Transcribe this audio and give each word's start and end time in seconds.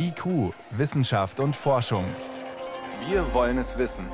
IQ, 0.00 0.54
Wissenschaft 0.70 1.40
und 1.40 1.56
Forschung. 1.56 2.04
Wir 3.08 3.34
wollen 3.34 3.58
es 3.58 3.78
wissen. 3.78 4.06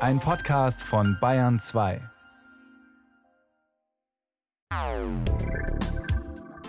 Ein 0.00 0.20
Podcast 0.20 0.82
von 0.82 1.16
Bayern 1.18 1.58
2. 1.58 2.02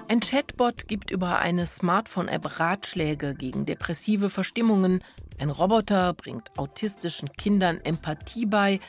Ein 0.08 0.22
Chatbot 0.22 0.88
gibt 0.88 1.12
über 1.12 1.40
eine 1.40 1.68
Smartphone-App 1.68 2.60
Ratschläge 2.60 3.36
gegen 3.36 3.66
depressive 3.66 4.30
Verstimmungen. 4.30 5.04
Ein 5.38 5.50
Roboter 5.50 6.14
bringt 6.14 6.58
autistischen 6.58 7.34
Kindern 7.34 7.82
Empathie 7.84 8.46
bei. 8.46 8.80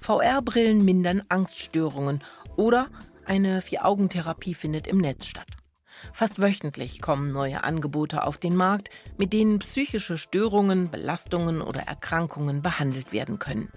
VR-Brillen 0.00 0.84
mindern 0.84 1.22
Angststörungen. 1.28 2.24
Oder 2.56 2.88
eine 3.24 3.62
Vier-Augen-Therapie 3.62 4.54
findet 4.54 4.88
im 4.88 4.98
Netz 4.98 5.26
statt. 5.26 5.55
Fast 6.12 6.40
wöchentlich 6.40 7.00
kommen 7.00 7.32
neue 7.32 7.64
Angebote 7.64 8.24
auf 8.24 8.38
den 8.38 8.56
Markt, 8.56 8.90
mit 9.18 9.32
denen 9.32 9.58
psychische 9.58 10.18
Störungen, 10.18 10.90
Belastungen 10.90 11.60
oder 11.60 11.80
Erkrankungen 11.82 12.62
behandelt 12.62 13.12
werden 13.12 13.38
können. 13.38 13.70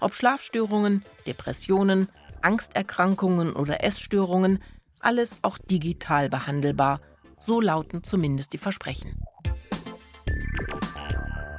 Ob 0.00 0.14
Schlafstörungen, 0.14 1.02
Depressionen, 1.26 2.08
Angsterkrankungen 2.42 3.52
oder 3.52 3.84
Essstörungen, 3.84 4.62
alles 5.00 5.38
auch 5.42 5.58
digital 5.58 6.28
behandelbar. 6.28 7.00
So 7.38 7.60
lauten 7.60 8.02
zumindest 8.02 8.52
die 8.52 8.58
Versprechen. 8.58 9.14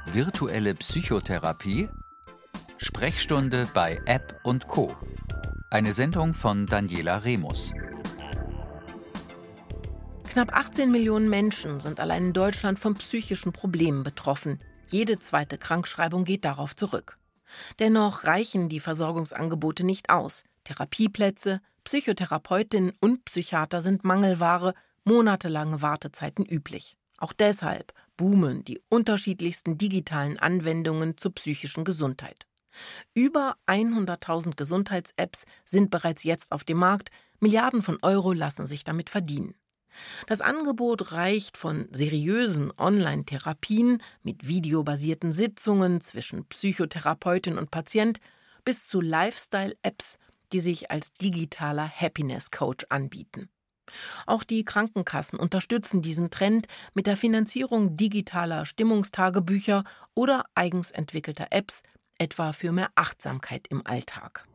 Virtuelle 0.06 0.74
Psychotherapie 0.74 1.88
Sprechstunde 2.80 3.68
bei 3.74 4.00
App 4.06 4.40
und 4.44 4.68
Co. 4.68 4.94
Eine 5.70 5.92
Sendung 5.92 6.32
von 6.32 6.66
Daniela 6.66 7.24
Remus. 7.24 7.72
Knapp 10.38 10.56
18 10.56 10.92
Millionen 10.92 11.28
Menschen 11.28 11.80
sind 11.80 11.98
allein 11.98 12.26
in 12.26 12.32
Deutschland 12.32 12.78
von 12.78 12.94
psychischen 12.94 13.50
Problemen 13.50 14.04
betroffen. 14.04 14.60
Jede 14.86 15.18
zweite 15.18 15.58
Krankschreibung 15.58 16.22
geht 16.22 16.44
darauf 16.44 16.76
zurück. 16.76 17.18
Dennoch 17.80 18.22
reichen 18.22 18.68
die 18.68 18.78
Versorgungsangebote 18.78 19.82
nicht 19.82 20.10
aus. 20.10 20.44
Therapieplätze, 20.62 21.60
Psychotherapeutinnen 21.82 22.92
und 23.00 23.24
Psychiater 23.24 23.80
sind 23.80 24.04
Mangelware, 24.04 24.74
monatelange 25.02 25.82
Wartezeiten 25.82 26.46
üblich. 26.46 26.96
Auch 27.16 27.32
deshalb 27.32 27.92
boomen 28.16 28.62
die 28.62 28.80
unterschiedlichsten 28.88 29.76
digitalen 29.76 30.38
Anwendungen 30.38 31.18
zur 31.18 31.34
psychischen 31.34 31.84
Gesundheit. 31.84 32.46
Über 33.12 33.56
100.000 33.66 34.54
Gesundheits-Apps 34.54 35.46
sind 35.64 35.90
bereits 35.90 36.22
jetzt 36.22 36.52
auf 36.52 36.62
dem 36.62 36.78
Markt, 36.78 37.10
Milliarden 37.40 37.82
von 37.82 37.98
Euro 38.02 38.32
lassen 38.32 38.66
sich 38.66 38.84
damit 38.84 39.10
verdienen. 39.10 39.56
Das 40.26 40.40
Angebot 40.40 41.12
reicht 41.12 41.56
von 41.56 41.88
seriösen 41.90 42.72
Online-Therapien 42.76 44.02
mit 44.22 44.46
videobasierten 44.46 45.32
Sitzungen 45.32 46.00
zwischen 46.00 46.44
Psychotherapeutin 46.46 47.58
und 47.58 47.70
Patient 47.70 48.20
bis 48.64 48.86
zu 48.86 49.00
Lifestyle-Apps, 49.00 50.18
die 50.52 50.60
sich 50.60 50.90
als 50.90 51.12
digitaler 51.14 51.88
Happiness-Coach 51.88 52.86
anbieten. 52.88 53.48
Auch 54.26 54.44
die 54.44 54.64
Krankenkassen 54.64 55.38
unterstützen 55.38 56.02
diesen 56.02 56.30
Trend 56.30 56.66
mit 56.94 57.06
der 57.06 57.16
Finanzierung 57.16 57.96
digitaler 57.96 58.66
Stimmungstagebücher 58.66 59.84
oder 60.14 60.44
eigens 60.54 60.90
entwickelter 60.90 61.46
Apps, 61.50 61.82
etwa 62.18 62.52
für 62.52 62.72
mehr 62.72 62.90
Achtsamkeit 62.94 63.66
im 63.68 63.86
Alltag. 63.86 64.46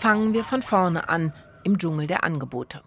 Fangen 0.00 0.32
wir 0.32 0.44
von 0.44 0.62
vorne 0.62 1.08
an, 1.08 1.32
im 1.64 1.78
Dschungel 1.78 2.06
der 2.06 2.24
Angebote. 2.24 2.82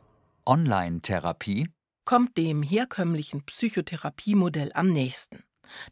Online-Therapie 0.45 1.69
kommt 2.05 2.37
dem 2.37 2.63
herkömmlichen 2.63 3.43
Psychotherapiemodell 3.45 4.71
am 4.73 4.89
nächsten. 4.91 5.43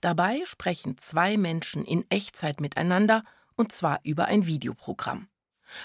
Dabei 0.02 0.42
sprechen 0.46 0.98
zwei 0.98 1.38
Menschen 1.38 1.86
in 1.86 2.06
Echtzeit 2.10 2.60
miteinander 2.60 3.24
und 3.56 3.72
zwar 3.72 4.00
über 4.04 4.26
ein 4.26 4.46
Videoprogramm. 4.46 5.28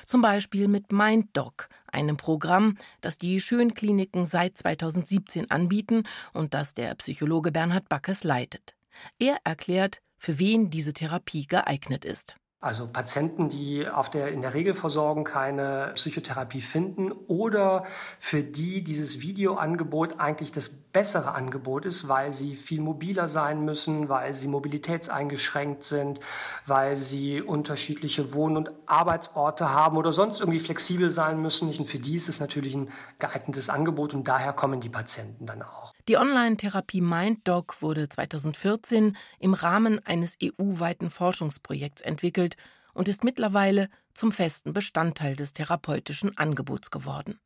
Zum 0.06 0.22
Beispiel 0.22 0.66
mit 0.68 0.92
MindDoc, 0.92 1.68
einem 1.86 2.16
Programm, 2.16 2.78
das 3.00 3.18
die 3.18 3.40
Schönkliniken 3.40 4.24
seit 4.24 4.56
2017 4.56 5.50
anbieten 5.50 6.04
und 6.32 6.54
das 6.54 6.74
der 6.74 6.94
Psychologe 6.94 7.52
Bernhard 7.52 7.88
Backes 7.88 8.24
leitet. 8.24 8.74
Er 9.18 9.36
erklärt, 9.44 10.00
für 10.24 10.38
wen 10.38 10.70
diese 10.70 10.94
Therapie 10.94 11.46
geeignet 11.46 12.06
ist. 12.06 12.36
Also 12.64 12.86
Patienten, 12.86 13.50
die 13.50 13.86
auf 13.86 14.08
der, 14.08 14.28
in 14.28 14.40
der 14.40 14.54
Regelversorgung 14.54 15.24
keine 15.24 15.90
Psychotherapie 15.96 16.62
finden 16.62 17.12
oder 17.12 17.84
für 18.18 18.42
die 18.42 18.82
dieses 18.82 19.20
Videoangebot 19.20 20.18
eigentlich 20.18 20.50
das 20.50 20.70
bessere 20.70 21.32
Angebot 21.32 21.84
ist, 21.84 22.08
weil 22.08 22.32
sie 22.32 22.56
viel 22.56 22.80
mobiler 22.80 23.28
sein 23.28 23.66
müssen, 23.66 24.08
weil 24.08 24.32
sie 24.32 24.48
mobilitätseingeschränkt 24.48 25.84
sind, 25.84 26.20
weil 26.64 26.96
sie 26.96 27.42
unterschiedliche 27.42 28.32
Wohn- 28.32 28.56
und 28.56 28.70
Arbeitsorte 28.86 29.70
haben 29.70 29.98
oder 29.98 30.14
sonst 30.14 30.40
irgendwie 30.40 30.60
flexibel 30.60 31.10
sein 31.10 31.42
müssen. 31.42 31.68
Und 31.68 31.86
für 31.86 31.98
die 31.98 32.14
ist 32.14 32.30
es 32.30 32.40
natürlich 32.40 32.74
ein 32.74 32.88
geeignetes 33.18 33.68
Angebot 33.68 34.14
und 34.14 34.26
daher 34.26 34.54
kommen 34.54 34.80
die 34.80 34.88
Patienten 34.88 35.44
dann 35.44 35.60
auch. 35.60 35.92
Die 36.08 36.16
Online-Therapie 36.16 37.00
MindDoc 37.00 37.82
wurde 37.82 38.08
2014 38.08 39.16
im 39.38 39.54
Rahmen 39.54 40.00
eines 40.06 40.38
EU-weiten 40.42 41.10
Forschungsprojekts 41.10 42.02
entwickelt 42.02 42.53
und 42.94 43.08
ist 43.08 43.24
mittlerweile 43.24 43.88
zum 44.14 44.32
festen 44.32 44.72
Bestandteil 44.72 45.36
des 45.36 45.52
therapeutischen 45.52 46.36
Angebots 46.38 46.90
geworden. 46.90 47.40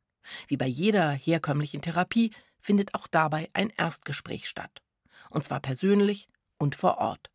Wie 0.47 0.57
bei 0.57 0.67
jeder 0.67 1.11
herkömmlichen 1.11 1.81
Therapie 1.81 2.31
findet 2.59 2.93
auch 2.93 3.07
dabei 3.07 3.49
ein 3.53 3.69
Erstgespräch 3.71 4.47
statt. 4.47 4.81
Und 5.29 5.43
zwar 5.43 5.59
persönlich 5.59 6.27
und 6.57 6.75
vor 6.75 6.97
Ort. 6.97 7.29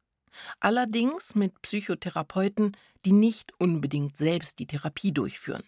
Allerdings 0.60 1.34
mit 1.34 1.60
Psychotherapeuten, 1.62 2.76
die 3.04 3.12
nicht 3.12 3.52
unbedingt 3.58 4.16
selbst 4.16 4.58
die 4.58 4.66
Therapie 4.66 5.12
durchführen. 5.12 5.62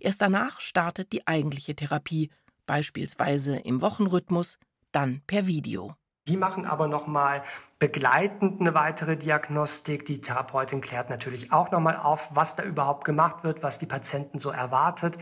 Erst 0.00 0.22
danach 0.22 0.60
startet 0.60 1.12
die 1.12 1.26
eigentliche 1.26 1.74
Therapie, 1.74 2.30
beispielsweise 2.66 3.56
im 3.56 3.80
Wochenrhythmus, 3.80 4.58
dann 4.92 5.22
per 5.26 5.46
Video. 5.46 5.94
Die 6.28 6.36
machen 6.36 6.66
aber 6.66 6.88
nochmal 6.88 7.44
begleitend 7.78 8.60
eine 8.60 8.74
weitere 8.74 9.16
Diagnostik. 9.16 10.06
Die 10.06 10.20
Therapeutin 10.20 10.80
klärt 10.80 11.08
natürlich 11.08 11.52
auch 11.52 11.70
nochmal 11.70 11.96
auf, 11.96 12.30
was 12.34 12.56
da 12.56 12.64
überhaupt 12.64 13.04
gemacht 13.04 13.44
wird, 13.44 13.62
was 13.62 13.78
die 13.78 13.86
Patienten 13.86 14.38
so 14.40 14.50
erwartet. 14.50 15.18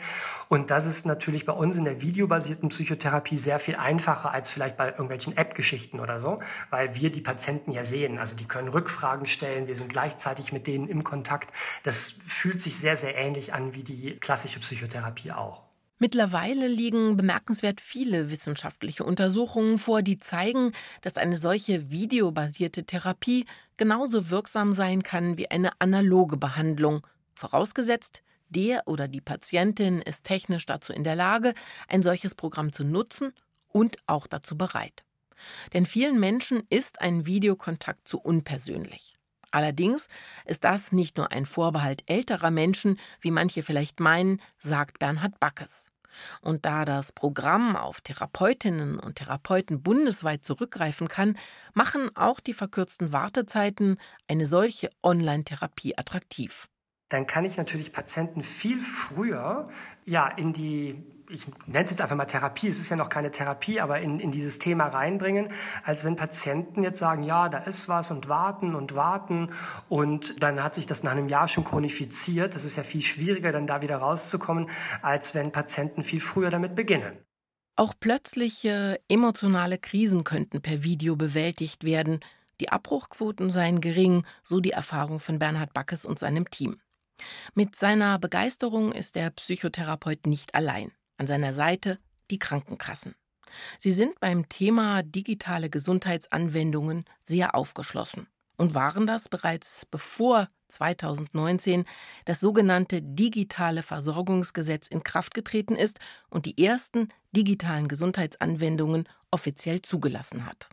Und 0.48 0.70
das 0.70 0.86
ist 0.86 1.04
natürlich 1.04 1.44
bei 1.44 1.52
uns 1.52 1.76
in 1.76 1.84
der 1.84 2.00
videobasierten 2.00 2.68
Psychotherapie 2.70 3.36
sehr 3.36 3.58
viel 3.58 3.74
einfacher 3.76 4.30
als 4.30 4.50
vielleicht 4.50 4.76
bei 4.78 4.88
irgendwelchen 4.88 5.36
App-Geschichten 5.36 6.00
oder 6.00 6.20
so, 6.20 6.40
weil 6.70 6.94
wir 6.94 7.10
die 7.10 7.20
Patienten 7.20 7.72
ja 7.72 7.84
sehen. 7.84 8.18
Also 8.18 8.36
die 8.36 8.46
können 8.46 8.68
Rückfragen 8.68 9.26
stellen, 9.26 9.66
wir 9.66 9.74
sind 9.74 9.88
gleichzeitig 9.88 10.52
mit 10.52 10.66
denen 10.66 10.88
im 10.88 11.04
Kontakt. 11.04 11.52
Das 11.82 12.12
fühlt 12.12 12.60
sich 12.60 12.78
sehr, 12.78 12.96
sehr 12.96 13.16
ähnlich 13.16 13.52
an 13.52 13.74
wie 13.74 13.82
die 13.82 14.16
klassische 14.20 14.60
Psychotherapie 14.60 15.32
auch. 15.32 15.63
Mittlerweile 15.98 16.66
liegen 16.66 17.16
bemerkenswert 17.16 17.80
viele 17.80 18.30
wissenschaftliche 18.30 19.04
Untersuchungen 19.04 19.78
vor, 19.78 20.02
die 20.02 20.18
zeigen, 20.18 20.72
dass 21.02 21.16
eine 21.16 21.36
solche 21.36 21.90
videobasierte 21.90 22.84
Therapie 22.84 23.46
genauso 23.76 24.30
wirksam 24.30 24.72
sein 24.72 25.02
kann 25.04 25.38
wie 25.38 25.50
eine 25.50 25.80
analoge 25.80 26.36
Behandlung, 26.36 27.06
vorausgesetzt, 27.34 28.22
der 28.48 28.86
oder 28.86 29.08
die 29.08 29.20
Patientin 29.20 30.02
ist 30.02 30.24
technisch 30.24 30.66
dazu 30.66 30.92
in 30.92 31.04
der 31.04 31.16
Lage, 31.16 31.54
ein 31.88 32.02
solches 32.02 32.34
Programm 32.34 32.72
zu 32.72 32.84
nutzen 32.84 33.32
und 33.68 33.96
auch 34.06 34.26
dazu 34.26 34.56
bereit. 34.56 35.04
Denn 35.72 35.86
vielen 35.86 36.18
Menschen 36.18 36.62
ist 36.70 37.00
ein 37.00 37.26
Videokontakt 37.26 38.06
zu 38.08 38.18
unpersönlich. 38.20 39.16
Allerdings 39.54 40.08
ist 40.46 40.64
das 40.64 40.90
nicht 40.90 41.16
nur 41.16 41.30
ein 41.30 41.46
Vorbehalt 41.46 42.02
älterer 42.06 42.50
Menschen, 42.50 42.98
wie 43.20 43.30
manche 43.30 43.62
vielleicht 43.62 44.00
meinen, 44.00 44.42
sagt 44.58 44.98
Bernhard 44.98 45.38
Backes. 45.38 45.92
Und 46.40 46.66
da 46.66 46.84
das 46.84 47.12
Programm 47.12 47.76
auf 47.76 48.00
Therapeutinnen 48.00 48.98
und 48.98 49.14
Therapeuten 49.14 49.80
bundesweit 49.80 50.44
zurückgreifen 50.44 51.06
kann, 51.06 51.38
machen 51.72 52.10
auch 52.16 52.40
die 52.40 52.52
verkürzten 52.52 53.12
Wartezeiten 53.12 53.98
eine 54.26 54.44
solche 54.44 54.90
Online-Therapie 55.04 55.96
attraktiv. 55.96 56.68
Dann 57.08 57.28
kann 57.28 57.44
ich 57.44 57.56
natürlich 57.56 57.92
Patienten 57.92 58.42
viel 58.42 58.80
früher 58.80 59.68
ja, 60.04 60.26
in 60.26 60.52
die 60.52 61.00
ich 61.28 61.46
nenne 61.66 61.84
es 61.84 61.90
jetzt 61.90 62.00
einfach 62.00 62.16
mal 62.16 62.24
Therapie, 62.24 62.68
es 62.68 62.78
ist 62.78 62.88
ja 62.88 62.96
noch 62.96 63.08
keine 63.08 63.30
Therapie, 63.30 63.80
aber 63.80 64.00
in, 64.00 64.20
in 64.20 64.30
dieses 64.30 64.58
Thema 64.58 64.86
reinbringen, 64.86 65.48
als 65.82 66.04
wenn 66.04 66.16
Patienten 66.16 66.82
jetzt 66.82 66.98
sagen, 66.98 67.22
ja, 67.22 67.48
da 67.48 67.58
ist 67.58 67.88
was 67.88 68.10
und 68.10 68.28
warten 68.28 68.74
und 68.74 68.94
warten 68.94 69.50
und 69.88 70.42
dann 70.42 70.62
hat 70.62 70.74
sich 70.74 70.86
das 70.86 71.02
nach 71.02 71.12
einem 71.12 71.28
Jahr 71.28 71.48
schon 71.48 71.64
chronifiziert. 71.64 72.54
Das 72.54 72.64
ist 72.64 72.76
ja 72.76 72.82
viel 72.82 73.02
schwieriger, 73.02 73.52
dann 73.52 73.66
da 73.66 73.82
wieder 73.82 73.96
rauszukommen, 73.96 74.68
als 75.02 75.34
wenn 75.34 75.52
Patienten 75.52 76.02
viel 76.02 76.20
früher 76.20 76.50
damit 76.50 76.74
beginnen. 76.74 77.16
Auch 77.76 77.94
plötzliche 77.98 79.00
emotionale 79.08 79.78
Krisen 79.78 80.22
könnten 80.24 80.62
per 80.62 80.84
Video 80.84 81.16
bewältigt 81.16 81.84
werden. 81.84 82.20
Die 82.60 82.68
Abbruchquoten 82.68 83.50
seien 83.50 83.80
gering, 83.80 84.24
so 84.44 84.60
die 84.60 84.70
Erfahrung 84.70 85.18
von 85.18 85.40
Bernhard 85.40 85.74
Backes 85.74 86.04
und 86.04 86.20
seinem 86.20 86.48
Team. 86.50 86.80
Mit 87.54 87.74
seiner 87.76 88.18
Begeisterung 88.18 88.92
ist 88.92 89.16
der 89.16 89.30
Psychotherapeut 89.30 90.26
nicht 90.26 90.54
allein. 90.54 90.92
An 91.16 91.26
seiner 91.26 91.54
Seite 91.54 91.98
die 92.30 92.38
Krankenkassen. 92.38 93.14
Sie 93.78 93.92
sind 93.92 94.18
beim 94.20 94.48
Thema 94.48 95.02
digitale 95.02 95.70
Gesundheitsanwendungen 95.70 97.04
sehr 97.22 97.54
aufgeschlossen 97.54 98.26
und 98.56 98.74
waren 98.74 99.06
das 99.06 99.28
bereits 99.28 99.86
bevor 99.90 100.48
2019 100.68 101.84
das 102.24 102.40
sogenannte 102.40 103.00
digitale 103.02 103.82
Versorgungsgesetz 103.82 104.88
in 104.88 105.02
Kraft 105.02 105.34
getreten 105.34 105.76
ist 105.76 105.98
und 106.30 106.46
die 106.46 106.64
ersten 106.64 107.08
digitalen 107.32 107.88
Gesundheitsanwendungen 107.88 109.08
offiziell 109.30 109.82
zugelassen 109.82 110.46
hat. 110.46 110.68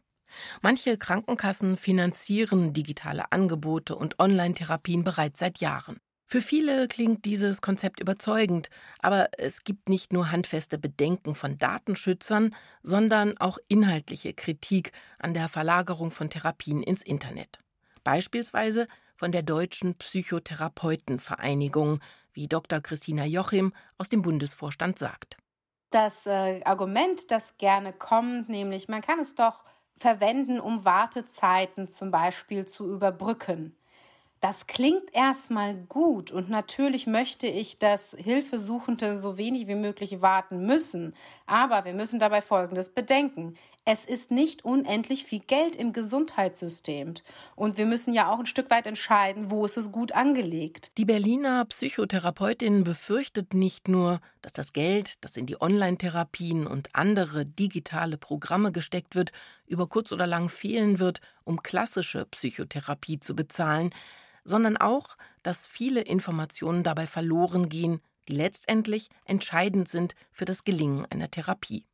Manche 0.62 0.98
Krankenkassen 0.98 1.78
finanzieren 1.78 2.74
digitale 2.74 3.32
Angebote 3.32 3.96
und 3.96 4.20
Online-Therapien 4.20 5.04
bereits 5.04 5.40
seit 5.40 5.60
Jahren. 5.60 6.00
Für 6.31 6.39
viele 6.39 6.88
klingt 6.88 7.25
dieses 7.25 7.62
Konzept 7.62 8.00
überzeugend, 8.00 8.69
aber 9.01 9.28
es 9.38 9.66
gibt 9.66 9.89
nicht 9.89 10.13
nur 10.13 10.31
handfeste 10.31 10.78
Bedenken 10.78 11.36
von 11.36 11.57
Datenschützern, 11.57 12.56
sondern 12.83 13.38
auch 13.38 13.57
inhaltliche 13.68 14.33
Kritik 14.33 14.94
an 15.19 15.33
der 15.33 15.50
Verlagerung 15.50 16.10
von 16.10 16.30
Therapien 16.30 16.83
ins 16.83 17.04
Internet. 17.04 17.60
Beispielsweise 18.06 18.88
von 19.18 19.33
der 19.33 19.44
Deutschen 19.44 19.95
Psychotherapeutenvereinigung, 19.95 22.00
wie 22.31 22.48
Dr. 22.48 22.80
Christina 22.80 23.25
Jochim 23.25 23.74
aus 23.98 24.07
dem 24.07 24.22
Bundesvorstand 24.22 24.98
sagt. 24.98 25.36
Das 25.89 26.25
äh, 26.28 26.63
Argument, 26.63 27.30
das 27.30 27.57
gerne 27.57 27.92
kommt, 27.92 28.48
nämlich 28.48 28.88
man 28.88 29.01
kann 29.01 29.19
es 29.19 29.36
doch 29.36 29.66
verwenden, 29.98 30.62
um 30.62 30.86
Wartezeiten 30.86 31.89
zum 31.89 32.10
Beispiel 32.10 32.66
zu 32.66 32.89
überbrücken. 32.89 33.75
Das 34.42 34.66
klingt 34.66 35.14
erstmal 35.14 35.76
gut 35.76 36.32
und 36.32 36.50
natürlich 36.50 37.06
möchte 37.06 37.46
ich, 37.46 37.78
dass 37.78 38.16
Hilfesuchende 38.18 39.16
so 39.16 39.38
wenig 39.38 39.68
wie 39.68 39.76
möglich 39.76 40.24
warten 40.24 40.66
müssen. 40.66 41.14
Aber 41.46 41.86
wir 41.86 41.94
müssen 41.94 42.20
dabei 42.20 42.42
Folgendes 42.42 42.90
bedenken. 42.90 43.56
Es 43.86 44.04
ist 44.04 44.32
nicht 44.32 44.66
unendlich 44.66 45.26
viel 45.26 45.42
Geld 45.42 45.76
im 45.76 45.94
Gesundheitssystem. 45.94 47.14
Und 47.56 47.78
wir 47.78 47.86
müssen 47.86 48.16
ja 48.16 48.32
auch 48.32 48.40
ein 48.40 48.48
Stück 48.48 48.72
weit 48.72 48.88
entscheiden, 48.88 49.52
wo 49.52 49.64
ist 49.64 49.78
es 49.78 49.92
gut 49.92 50.12
angelegt. 50.12 50.92
Die 50.98 51.06
Berliner 51.06 51.66
Psychotherapeutin 51.66 52.84
befürchtet 52.84 53.54
nicht 53.54 53.88
nur, 53.88 54.22
dass 54.42 54.54
das 54.54 54.74
Geld, 54.74 55.24
das 55.24 55.38
in 55.38 55.46
die 55.46 55.62
Online-Therapien 55.62 56.66
und 56.66 56.90
andere 56.96 57.46
digitale 57.46 58.18
Programme 58.18 58.72
gesteckt 58.72 59.14
wird, 59.14 59.32
über 59.68 59.86
kurz 59.86 60.12
oder 60.12 60.26
lang 60.26 60.50
fehlen 60.50 60.98
wird, 60.98 61.22
um 61.44 61.62
klassische 61.62 62.26
Psychotherapie 62.26 63.20
zu 63.20 63.36
bezahlen 63.36 63.92
sondern 64.44 64.78
auch, 64.78 65.18
dass 65.44 65.68
viele 65.68 66.02
Informationen 66.02 66.84
dabei 66.84 67.08
verloren 67.08 67.70
gehen, 67.70 68.02
die 68.28 68.34
letztendlich 68.34 69.10
entscheidend 69.26 69.90
sind 69.90 70.16
für 70.32 70.46
das 70.46 70.64
Gelingen 70.64 71.06
einer 71.10 71.30
Therapie. 71.30 71.86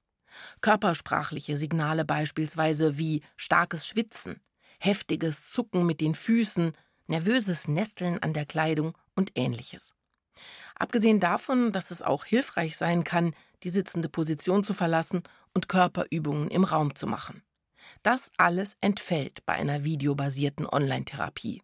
Körpersprachliche 0.61 1.57
Signale 1.57 2.05
beispielsweise 2.05 2.97
wie 2.97 3.21
starkes 3.35 3.87
Schwitzen, 3.87 4.41
heftiges 4.79 5.49
Zucken 5.49 5.85
mit 5.85 6.01
den 6.01 6.15
Füßen, 6.15 6.73
nervöses 7.07 7.67
Nesteln 7.67 8.21
an 8.21 8.33
der 8.33 8.45
Kleidung 8.45 8.97
und 9.15 9.31
ähnliches. 9.35 9.93
Abgesehen 10.75 11.19
davon, 11.19 11.71
dass 11.71 11.89
es 11.89 12.01
auch 12.01 12.25
hilfreich 12.25 12.77
sein 12.77 13.03
kann, 13.03 13.33
die 13.63 13.69
sitzende 13.69 14.09
Position 14.09 14.63
zu 14.63 14.73
verlassen 14.73 15.23
und 15.53 15.67
Körperübungen 15.67 16.49
im 16.49 16.63
Raum 16.63 16.93
zu 16.95 17.07
machen. 17.07 17.41
Das 18.03 18.31
alles 18.37 18.75
entfällt 18.81 19.45
bei 19.45 19.53
einer 19.53 19.83
videobasierten 19.83 20.67
Online-Therapie. 20.67 21.63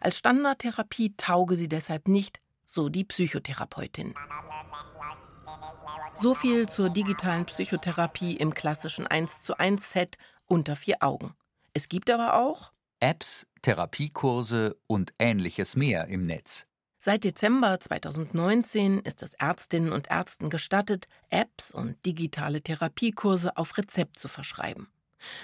Als 0.00 0.18
Standardtherapie 0.18 1.14
tauge 1.16 1.56
sie 1.56 1.68
deshalb 1.68 2.08
nicht, 2.08 2.40
so 2.64 2.88
die 2.88 3.04
Psychotherapeutin. 3.04 4.14
So 6.14 6.34
viel 6.34 6.68
zur 6.68 6.90
digitalen 6.90 7.46
Psychotherapie 7.46 8.36
im 8.36 8.52
klassischen 8.52 9.06
1 9.06 9.42
zu 9.42 9.58
1 9.58 9.90
Set 9.90 10.18
unter 10.46 10.76
vier 10.76 10.96
Augen. 11.00 11.34
Es 11.72 11.88
gibt 11.88 12.10
aber 12.10 12.34
auch 12.34 12.72
Apps, 13.00 13.46
Therapiekurse 13.62 14.76
und 14.86 15.14
ähnliches 15.18 15.76
mehr 15.76 16.08
im 16.08 16.26
Netz. 16.26 16.66
Seit 16.98 17.22
Dezember 17.22 17.78
2019 17.78 18.98
ist 18.98 19.22
es 19.22 19.34
Ärztinnen 19.34 19.92
und 19.92 20.10
Ärzten 20.10 20.50
gestattet, 20.50 21.06
Apps 21.30 21.72
und 21.72 22.04
digitale 22.04 22.60
Therapiekurse 22.60 23.56
auf 23.56 23.78
Rezept 23.78 24.18
zu 24.18 24.26
verschreiben. 24.26 24.88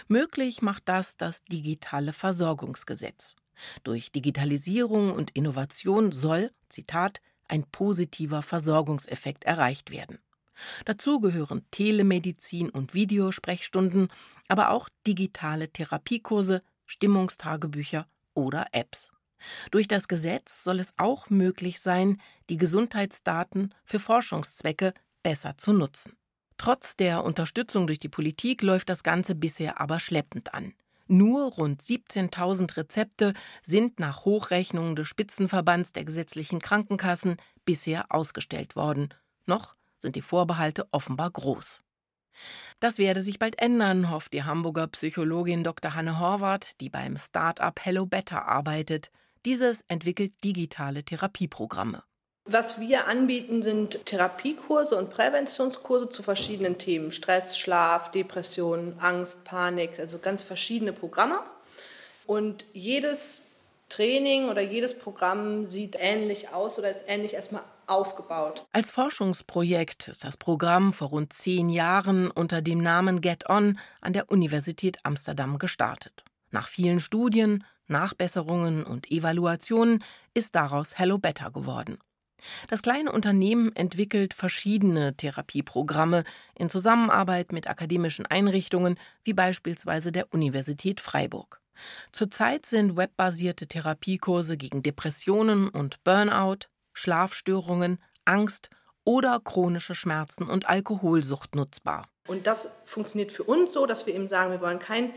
Möglich 0.08 0.62
macht 0.62 0.88
das 0.88 1.16
das 1.16 1.44
digitale 1.44 2.12
Versorgungsgesetz. 2.12 3.36
Durch 3.82 4.12
Digitalisierung 4.12 5.12
und 5.12 5.30
Innovation 5.32 6.12
soll, 6.12 6.50
Zitat, 6.68 7.20
ein 7.48 7.64
positiver 7.70 8.42
Versorgungseffekt 8.42 9.44
erreicht 9.44 9.90
werden. 9.90 10.18
Dazu 10.84 11.20
gehören 11.20 11.64
Telemedizin 11.70 12.70
und 12.70 12.94
Videosprechstunden, 12.94 14.08
aber 14.48 14.70
auch 14.70 14.88
digitale 15.06 15.68
Therapiekurse, 15.68 16.62
Stimmungstagebücher 16.86 18.06
oder 18.34 18.66
Apps. 18.72 19.10
Durch 19.70 19.88
das 19.88 20.08
Gesetz 20.08 20.64
soll 20.64 20.80
es 20.80 20.94
auch 20.96 21.28
möglich 21.28 21.80
sein, 21.80 22.20
die 22.48 22.56
Gesundheitsdaten 22.56 23.74
für 23.84 23.98
Forschungszwecke 23.98 24.94
besser 25.22 25.58
zu 25.58 25.72
nutzen. 25.72 26.16
Trotz 26.56 26.96
der 26.96 27.24
Unterstützung 27.24 27.86
durch 27.86 27.98
die 27.98 28.08
Politik 28.08 28.62
läuft 28.62 28.88
das 28.88 29.02
Ganze 29.02 29.34
bisher 29.34 29.80
aber 29.80 29.98
schleppend 29.98 30.54
an. 30.54 30.72
Nur 31.06 31.52
rund 31.52 31.82
17.000 31.82 32.76
Rezepte 32.76 33.34
sind 33.62 34.00
nach 34.00 34.24
Hochrechnungen 34.24 34.96
des 34.96 35.06
Spitzenverbands 35.06 35.92
der 35.92 36.04
gesetzlichen 36.04 36.60
Krankenkassen 36.60 37.36
bisher 37.64 38.06
ausgestellt 38.08 38.74
worden. 38.74 39.12
Noch 39.46 39.76
sind 39.98 40.16
die 40.16 40.22
Vorbehalte 40.22 40.88
offenbar 40.92 41.30
groß. 41.30 41.82
Das 42.80 42.98
werde 42.98 43.22
sich 43.22 43.38
bald 43.38 43.60
ändern, 43.60 44.10
hofft 44.10 44.32
die 44.32 44.42
Hamburger 44.42 44.88
Psychologin 44.88 45.62
Dr. 45.62 45.94
Hanne 45.94 46.18
Horvath, 46.18 46.80
die 46.80 46.90
beim 46.90 47.16
Start-up 47.16 47.80
Hello 47.84 48.06
Better 48.06 48.46
arbeitet. 48.46 49.10
Dieses 49.44 49.82
entwickelt 49.82 50.42
digitale 50.42 51.04
Therapieprogramme. 51.04 52.02
Was 52.46 52.78
wir 52.78 53.06
anbieten, 53.06 53.62
sind 53.62 54.04
Therapiekurse 54.04 54.96
und 54.98 55.08
Präventionskurse 55.08 56.10
zu 56.10 56.22
verschiedenen 56.22 56.76
Themen. 56.76 57.10
Stress, 57.10 57.58
Schlaf, 57.58 58.10
Depression, 58.10 58.96
Angst, 58.98 59.44
Panik, 59.44 59.98
also 59.98 60.18
ganz 60.18 60.42
verschiedene 60.42 60.92
Programme. 60.92 61.38
Und 62.26 62.66
jedes 62.74 63.52
Training 63.88 64.50
oder 64.50 64.60
jedes 64.60 64.98
Programm 64.98 65.68
sieht 65.68 65.96
ähnlich 65.98 66.50
aus 66.50 66.78
oder 66.78 66.90
ist 66.90 67.04
ähnlich 67.06 67.32
erstmal 67.32 67.62
aufgebaut. 67.86 68.66
Als 68.72 68.90
Forschungsprojekt 68.90 70.08
ist 70.08 70.24
das 70.24 70.36
Programm 70.36 70.92
vor 70.92 71.08
rund 71.08 71.32
zehn 71.32 71.70
Jahren 71.70 72.30
unter 72.30 72.60
dem 72.60 72.82
Namen 72.82 73.22
Get 73.22 73.48
On 73.48 73.78
an 74.02 74.12
der 74.12 74.30
Universität 74.30 74.98
Amsterdam 75.02 75.58
gestartet. 75.58 76.24
Nach 76.50 76.68
vielen 76.68 77.00
Studien, 77.00 77.64
Nachbesserungen 77.86 78.84
und 78.84 79.10
Evaluationen 79.10 80.04
ist 80.34 80.54
daraus 80.54 80.98
Hello 80.98 81.18
Better 81.18 81.50
geworden. 81.50 81.98
Das 82.68 82.82
kleine 82.82 83.12
Unternehmen 83.12 83.74
entwickelt 83.74 84.34
verschiedene 84.34 85.16
Therapieprogramme 85.16 86.24
in 86.54 86.68
Zusammenarbeit 86.68 87.52
mit 87.52 87.68
akademischen 87.68 88.26
Einrichtungen 88.26 88.98
wie 89.22 89.32
beispielsweise 89.34 90.12
der 90.12 90.32
Universität 90.32 91.00
Freiburg. 91.00 91.60
Zurzeit 92.12 92.66
sind 92.66 92.96
webbasierte 92.96 93.66
Therapiekurse 93.66 94.56
gegen 94.56 94.82
Depressionen 94.82 95.68
und 95.68 96.02
Burnout, 96.04 96.66
Schlafstörungen, 96.92 97.98
Angst 98.24 98.70
oder 99.04 99.40
chronische 99.40 99.94
Schmerzen 99.94 100.48
und 100.48 100.68
Alkoholsucht 100.68 101.54
nutzbar. 101.54 102.06
Und 102.26 102.46
das 102.46 102.70
funktioniert 102.84 103.32
für 103.32 103.42
uns 103.42 103.72
so, 103.72 103.86
dass 103.86 104.06
wir 104.06 104.14
eben 104.14 104.28
sagen, 104.28 104.50
wir 104.50 104.60
wollen 104.60 104.78
kein 104.78 105.12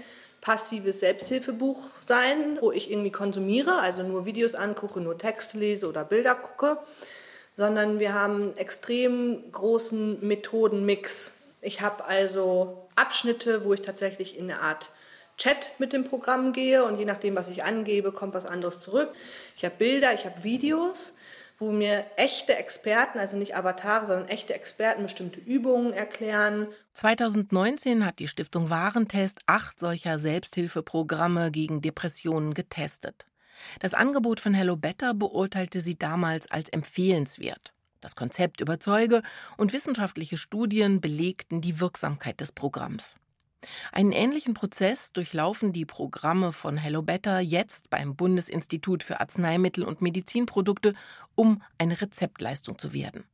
passives 0.47 1.01
Selbsthilfebuch 1.01 1.77
sein, 2.05 2.57
wo 2.61 2.71
ich 2.71 2.89
irgendwie 2.89 3.11
konsumiere, 3.11 3.79
also 3.81 4.03
nur 4.03 4.25
Videos 4.25 4.55
angucke, 4.55 5.01
nur 5.01 5.17
Texte 5.17 5.57
lese 5.57 5.89
oder 5.89 6.05
Bilder 6.05 6.35
gucke, 6.35 6.77
sondern 7.53 7.99
wir 7.99 8.13
haben 8.13 8.35
einen 8.35 8.55
extrem 8.55 9.51
großen 9.51 10.25
Methodenmix. 10.25 11.41
Ich 11.59 11.81
habe 11.81 12.05
also 12.05 12.87
Abschnitte, 12.95 13.65
wo 13.65 13.73
ich 13.73 13.81
tatsächlich 13.81 14.37
in 14.37 14.49
eine 14.49 14.61
Art 14.61 14.89
Chat 15.37 15.73
mit 15.79 15.91
dem 15.91 16.05
Programm 16.05 16.53
gehe 16.53 16.85
und 16.85 16.97
je 16.97 17.03
nachdem, 17.03 17.35
was 17.35 17.49
ich 17.49 17.65
angebe, 17.65 18.13
kommt 18.13 18.33
was 18.33 18.45
anderes 18.45 18.79
zurück. 18.79 19.09
Ich 19.57 19.65
habe 19.65 19.75
Bilder, 19.77 20.13
ich 20.13 20.23
habe 20.23 20.45
Videos, 20.45 21.17
wo 21.57 21.71
mir 21.71 22.05
echte 22.17 22.55
Experten, 22.55 23.19
also 23.19 23.37
nicht 23.37 23.55
Avatare, 23.55 24.05
sondern 24.05 24.27
echte 24.27 24.53
Experten 24.53 25.03
bestimmte 25.03 25.39
Übungen 25.39 25.91
erklären. 25.91 26.67
2019 26.93 28.05
hat 28.05 28.19
die 28.19 28.27
Stiftung 28.27 28.69
Warentest 28.69 29.39
acht 29.47 29.79
solcher 29.79 30.19
Selbsthilfeprogramme 30.19 31.51
gegen 31.51 31.81
Depressionen 31.81 32.53
getestet. 32.53 33.25
Das 33.79 33.95
Angebot 33.95 34.39
von 34.39 34.53
Hello 34.53 34.75
Better 34.75 35.15
beurteilte 35.15 35.81
sie 35.81 35.97
damals 35.97 36.49
als 36.51 36.69
empfehlenswert. 36.69 37.73
Das 38.01 38.15
Konzept 38.15 38.61
überzeuge 38.61 39.23
und 39.57 39.73
wissenschaftliche 39.73 40.37
Studien 40.37 41.01
belegten 41.01 41.61
die 41.61 41.79
Wirksamkeit 41.79 42.39
des 42.39 42.51
Programms. 42.51 43.15
Einen 43.91 44.11
ähnlichen 44.11 44.53
Prozess 44.53 45.11
durchlaufen 45.11 45.73
die 45.73 45.85
Programme 45.85 46.53
von 46.53 46.77
Hello 46.77 47.01
Better 47.01 47.39
jetzt 47.39 47.89
beim 47.89 48.15
Bundesinstitut 48.15 49.03
für 49.03 49.19
Arzneimittel 49.19 49.83
und 49.83 50.01
Medizinprodukte, 50.01 50.93
um 51.35 51.63
eine 51.77 51.99
Rezeptleistung 51.99 52.77
zu 52.77 52.93
werden. 52.93 53.25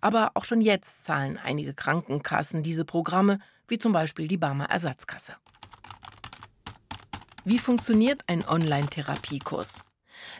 Aber 0.00 0.32
auch 0.34 0.44
schon 0.44 0.60
jetzt 0.60 1.04
zahlen 1.04 1.38
einige 1.38 1.74
Krankenkassen 1.74 2.62
diese 2.62 2.84
Programme, 2.84 3.38
wie 3.66 3.78
zum 3.78 3.92
Beispiel 3.92 4.26
die 4.26 4.38
Barmer 4.38 4.70
Ersatzkasse. 4.70 5.34
Wie 7.44 7.58
funktioniert 7.58 8.22
ein 8.26 8.46
Online-Therapiekurs? 8.46 9.84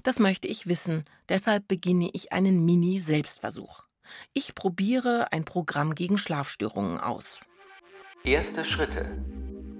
Das 0.02 0.18
möchte 0.18 0.48
ich 0.48 0.66
wissen, 0.66 1.04
deshalb 1.28 1.68
beginne 1.68 2.10
ich 2.12 2.32
einen 2.32 2.64
Mini-Selbstversuch. 2.64 3.84
Ich 4.32 4.54
probiere 4.54 5.32
ein 5.32 5.44
Programm 5.44 5.94
gegen 5.94 6.18
Schlafstörungen 6.18 6.98
aus. 6.98 7.40
Erste 8.24 8.64
Schritte. 8.64 9.22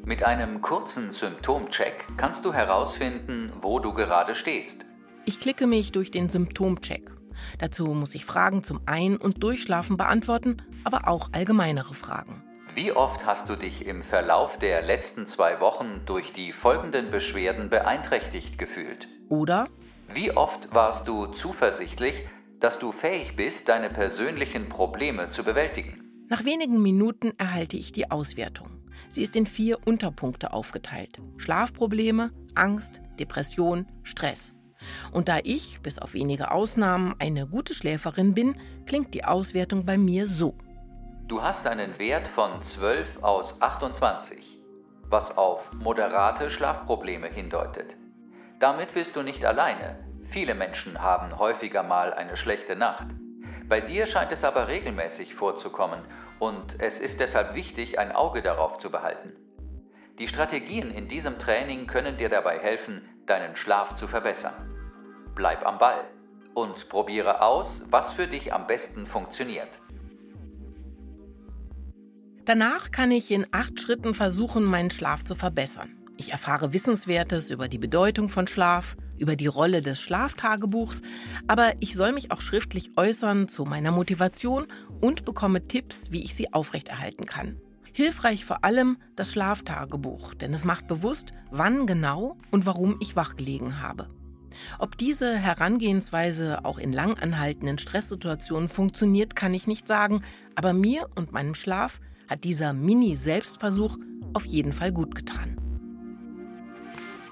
Mit 0.05 0.23
einem 0.23 0.63
kurzen 0.63 1.13
Symptomcheck 1.13 2.07
kannst 2.17 2.45
du 2.45 2.55
herausfinden, 2.55 3.53
wo 3.61 3.79
du 3.79 3.93
gerade 3.93 4.35
stehst. 4.35 4.87
Ich 5.27 5.41
klicke 5.41 5.67
mich 5.67 5.93
durch 5.93 6.11
den 6.11 6.31
Symptomcheck. 6.31 7.11
Dazu 7.59 7.89
muss 7.89 8.15
ich 8.15 8.25
Fragen 8.25 8.65
zum 8.65 8.81
Ein- 8.87 9.19
und 9.19 9.43
Durchschlafen 9.43 9.97
beantworten, 9.97 10.63
aber 10.85 11.09
auch 11.09 11.29
allgemeinere 11.33 11.95
Fragen. 11.95 12.43
Wie 12.75 12.93
oft 12.93 13.27
hast 13.27 13.51
du 13.51 13.57
dich 13.57 13.87
im 13.87 14.03
Verlauf 14.03 14.59
der 14.59 14.83
letzten 14.83 15.27
zwei 15.27 15.61
Wochen 15.61 16.03
durch 16.07 16.33
die 16.33 16.53
folgenden 16.53 17.11
Beschwerden 17.11 17.69
beeinträchtigt 17.69 18.57
gefühlt? 18.57 19.09
Oder 19.29 19.69
Wie 20.15 20.31
oft 20.35 20.73
warst 20.73 21.07
du 21.07 21.27
zuversichtlich, 21.27 22.25
dass 22.61 22.79
du 22.79 22.93
fähig 22.93 23.37
bist, 23.37 23.69
deine 23.69 23.89
persönlichen 23.89 24.69
Probleme 24.69 25.29
zu 25.29 25.45
bewältigen? 25.45 26.08
Nach 26.29 26.45
wenigen 26.45 26.83
Minuten 26.83 27.33
erhalte 27.39 27.77
ich 27.77 27.93
die 27.93 28.11
Auswertung. 28.11 28.69
Sie 29.09 29.23
ist 29.23 29.35
in 29.35 29.47
vier 29.47 29.79
Unterpunkte 29.87 30.53
aufgeteilt. 30.53 31.21
Schlafprobleme, 31.39 32.33
Angst, 32.55 33.01
Depression, 33.19 33.87
Stress. 34.03 34.55
Und 35.11 35.29
da 35.29 35.39
ich, 35.43 35.81
bis 35.81 35.99
auf 35.99 36.13
wenige 36.13 36.51
Ausnahmen, 36.51 37.15
eine 37.19 37.47
gute 37.47 37.73
Schläferin 37.73 38.35
bin, 38.35 38.61
klingt 38.87 39.15
die 39.15 39.25
Auswertung 39.25 39.87
bei 39.87 39.97
mir 39.97 40.27
so. 40.27 40.55
Du 41.27 41.43
hast 41.43 41.67
einen 41.67 41.99
Wert 41.99 42.29
von 42.29 42.61
12 42.61 43.23
aus 43.23 43.61
28, 43.61 44.59
was 45.05 45.37
auf 45.37 45.73
moderate 45.73 46.51
Schlafprobleme 46.51 47.29
hindeutet. 47.29 47.97
Damit 48.61 48.93
bist 48.93 49.17
du 49.17 49.23
nicht 49.23 49.45
alleine. 49.45 49.99
Viele 50.25 50.55
Menschen 50.55 51.01
haben 51.01 51.39
häufiger 51.39 51.83
mal 51.83 52.13
eine 52.13 52.37
schlechte 52.37 52.77
Nacht. 52.77 53.07
Bei 53.69 53.83
dir 53.83 54.07
scheint 54.07 54.33
es 54.33 54.45
aber 54.45 54.69
regelmäßig 54.69 55.35
vorzukommen 55.35 56.01
und 56.39 56.81
es 56.81 56.99
ist 56.99 57.21
deshalb 57.21 57.55
wichtig, 57.55 57.99
ein 57.99 58.13
Auge 58.13 58.41
darauf 58.41 58.79
zu 58.79 58.91
behalten. 58.91 59.35
Die 60.19 60.27
Strategien 60.27 60.91
in 60.91 61.07
diesem 61.07 61.39
Training 61.39 61.87
können 61.87 62.17
dir 62.17 62.31
dabei 62.31 62.59
helfen, 62.59 63.03
deinen 63.27 63.57
Schlaf 63.57 63.97
zu 63.97 64.09
verbessern. 64.09 64.55
Bleib 65.35 65.67
am 65.67 65.79
Ball 65.79 66.05
und 66.55 66.89
probiere 66.89 67.43
aus, 67.43 67.83
was 67.91 68.13
für 68.13 68.27
dich 68.27 68.53
am 68.53 68.67
besten 68.67 69.07
funktioniert. 69.07 69.69
Danach 72.47 72.91
kann 72.91 73.11
ich 73.11 73.31
in 73.31 73.47
acht 73.53 73.79
Schritten 73.79 74.15
versuchen, 74.15 74.65
meinen 74.65 74.91
Schlaf 74.91 75.23
zu 75.23 75.35
verbessern. 75.35 75.95
Ich 76.17 76.33
erfahre 76.33 76.73
Wissenswertes 76.73 77.51
über 77.51 77.69
die 77.69 77.79
Bedeutung 77.79 78.31
von 78.31 78.47
Schlaf, 78.47 78.97
über 79.19 79.37
die 79.37 79.47
Rolle 79.47 79.81
des 79.81 80.01
Schlaftagebuchs, 80.01 81.03
aber 81.47 81.73
ich 81.81 81.95
soll 81.95 82.13
mich 82.13 82.31
auch 82.31 82.41
schriftlich 82.41 82.91
äußern 82.97 83.49
zu 83.49 83.65
meiner 83.65 83.91
Motivation 83.91 84.67
und 85.01 85.25
bekomme 85.25 85.67
Tipps, 85.67 86.11
wie 86.11 86.23
ich 86.25 86.35
sie 86.35 86.53
aufrechterhalten 86.53 87.27
kann. 87.27 87.61
Hilfreich 87.93 88.45
vor 88.45 88.65
allem 88.65 88.97
das 89.17 89.33
Schlaftagebuch, 89.33 90.35
denn 90.35 90.53
es 90.53 90.65
macht 90.65 90.87
bewusst, 90.87 91.33
wann 91.51 91.87
genau 91.87 92.37
und 92.51 92.65
warum 92.65 92.97
ich 93.01 93.17
wach 93.17 93.37
gelegen 93.37 93.81
habe. 93.81 94.09
Ob 94.79 94.97
diese 94.97 95.37
Herangehensweise 95.37 96.65
auch 96.65 96.79
in 96.79 96.93
langanhaltenden 96.93 97.79
Stresssituationen 97.79 98.69
funktioniert, 98.69 99.37
kann 99.37 99.55
ich 99.55 99.67
nicht 99.67 99.89
sagen, 99.89 100.23
aber 100.55 100.73
mir 100.73 101.09
und 101.17 101.33
meinem 101.33 101.55
Schlaf 101.55 102.01
hat 102.29 102.45
dieser 102.45 102.73
Mini-Selbstversuch 102.73 103.97
auf 104.33 104.45
jeden 104.45 104.73
Fall 104.73 104.93
gut 104.93 105.15
getan. 105.15 105.58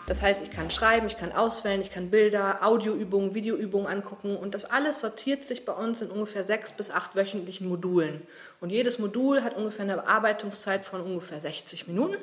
Das 0.06 0.22
heißt, 0.22 0.44
ich 0.44 0.52
kann 0.52 0.70
schreiben, 0.70 1.08
ich 1.08 1.16
kann 1.16 1.32
auswählen, 1.32 1.80
ich 1.80 1.90
kann 1.90 2.10
Bilder, 2.10 2.64
Audioübungen, 2.64 3.34
Videoübungen 3.34 3.88
angucken 3.88 4.36
und 4.36 4.54
das 4.54 4.64
alles 4.64 5.00
sortiert 5.00 5.44
sich 5.44 5.64
bei 5.64 5.72
uns 5.72 6.00
in 6.00 6.10
ungefähr 6.10 6.44
sechs 6.44 6.72
bis 6.72 6.92
acht 6.92 7.16
wöchentlichen 7.16 7.68
Modulen. 7.68 8.22
Und 8.60 8.70
jedes 8.70 9.00
Modul 9.00 9.42
hat 9.42 9.56
ungefähr 9.56 9.84
eine 9.84 9.96
Bearbeitungszeit 9.96 10.84
von 10.84 11.00
ungefähr 11.00 11.40
60 11.40 11.88
Minuten, 11.88 12.16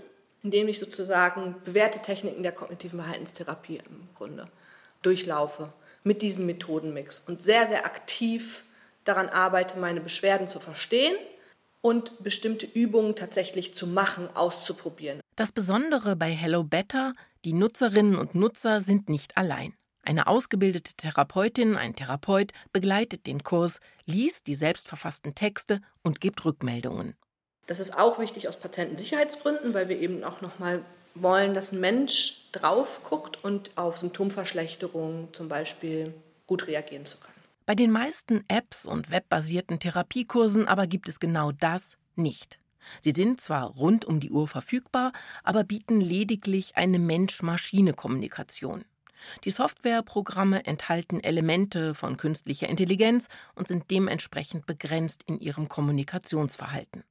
in 0.44 0.52
dem 0.52 0.70
ich 0.70 0.80
sozusagen 0.80 1.56
bewährte 1.66 2.00
Techniken 2.00 2.42
der 2.42 2.54
kognitiven 2.54 3.02
Verhaltenstherapie 3.02 3.82
im 3.86 4.08
Grunde 4.16 4.48
durchlaufe 5.02 5.74
mit 6.04 6.22
diesem 6.22 6.46
Methodenmix 6.46 7.24
und 7.28 7.42
sehr, 7.42 7.68
sehr 7.68 7.86
aktiv 7.86 8.64
daran 9.04 9.28
arbeite, 9.28 9.78
meine 9.78 10.00
Beschwerden 10.00 10.48
zu 10.48 10.62
verstehen 10.62 11.16
und 11.82 12.24
bestimmte 12.24 12.66
Übungen 12.66 13.16
tatsächlich 13.16 13.76
zu 13.76 13.88
machen, 13.88 14.30
auszuprobieren. 14.34 15.20
Das 15.36 15.52
Besondere 15.52 16.16
bei 16.16 16.32
Hello 16.32 16.64
Better, 16.64 17.14
die 17.46 17.54
Nutzerinnen 17.54 18.18
und 18.18 18.36
Nutzer 18.36 18.82
sind 18.82 19.10
nicht 19.10 19.38
allein. 19.38 19.74
Eine 20.06 20.28
ausgebildete 20.28 20.94
Therapeutin, 20.96 21.76
ein 21.76 21.96
Therapeut 21.96 22.52
begleitet 22.74 23.26
den 23.26 23.44
Kurs, 23.44 23.80
liest 24.06 24.48
die 24.48 24.56
selbstverfassten 24.56 25.34
Texte 25.34 25.80
und 26.02 26.20
gibt 26.20 26.44
Rückmeldungen. 26.44 27.16
Das 27.68 27.80
ist 27.80 27.98
auch 27.98 28.20
wichtig 28.20 28.50
aus 28.50 28.60
Patientensicherheitsgründen, 28.60 29.74
weil 29.74 29.88
wir 29.88 29.98
eben 29.98 30.24
auch 30.26 30.42
nochmal 30.42 30.84
wollen, 31.16 31.54
dass 31.54 31.72
ein 31.72 31.80
Mensch 31.80 32.52
drauf 32.52 33.02
guckt 33.04 33.42
und 33.44 33.72
auf 33.78 33.98
Symptomverschlechterungen 33.98 35.34
zum 35.34 35.48
Beispiel 35.48 36.14
gut 36.48 36.68
reagieren 36.68 37.06
zu 37.06 37.20
können. 37.20 37.34
Bei 37.66 37.76
den 37.76 37.92
meisten 37.92 38.44
Apps 38.50 38.86
und 38.86 39.10
webbasierten 39.10 39.80
Therapiekursen 39.80 40.68
aber 40.68 40.88
gibt 40.88 41.08
es 41.08 41.22
genau 41.22 41.54
das 41.54 41.98
nicht. 42.16 42.60
Sie 43.02 43.12
sind 43.12 43.42
zwar 43.42 43.66
rund 43.72 44.06
um 44.06 44.20
die 44.20 44.32
Uhr 44.32 44.48
verfügbar, 44.48 45.14
aber 45.44 45.64
bieten 45.64 46.02
lediglich 46.02 46.76
eine 46.76 47.00
Mensch-Maschine-Kommunikation. 47.00 48.86
Die 49.44 49.52
Softwareprogramme 49.52 50.66
enthalten 50.66 51.20
Elemente 51.22 51.96
von 51.96 52.18
künstlicher 52.18 52.68
Intelligenz 52.68 53.30
und 53.56 53.68
sind 53.68 53.90
dementsprechend 53.90 54.66
begrenzt 54.66 55.24
in 55.28 55.40
ihrem 55.40 55.70
Kommunikationsverhalten. 55.70 57.04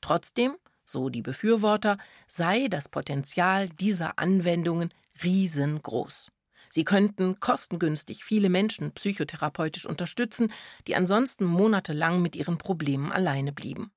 Trotzdem, 0.00 0.56
so 0.84 1.08
die 1.10 1.22
Befürworter, 1.22 1.98
sei 2.26 2.68
das 2.68 2.88
Potenzial 2.88 3.68
dieser 3.68 4.18
Anwendungen 4.18 4.94
riesengroß. 5.22 6.30
Sie 6.68 6.84
könnten 6.84 7.40
kostengünstig 7.40 8.24
viele 8.24 8.48
Menschen 8.48 8.92
psychotherapeutisch 8.92 9.86
unterstützen, 9.86 10.52
die 10.86 10.94
ansonsten 10.94 11.44
monatelang 11.44 12.22
mit 12.22 12.36
ihren 12.36 12.58
Problemen 12.58 13.12
alleine 13.12 13.52
blieben. 13.52 13.92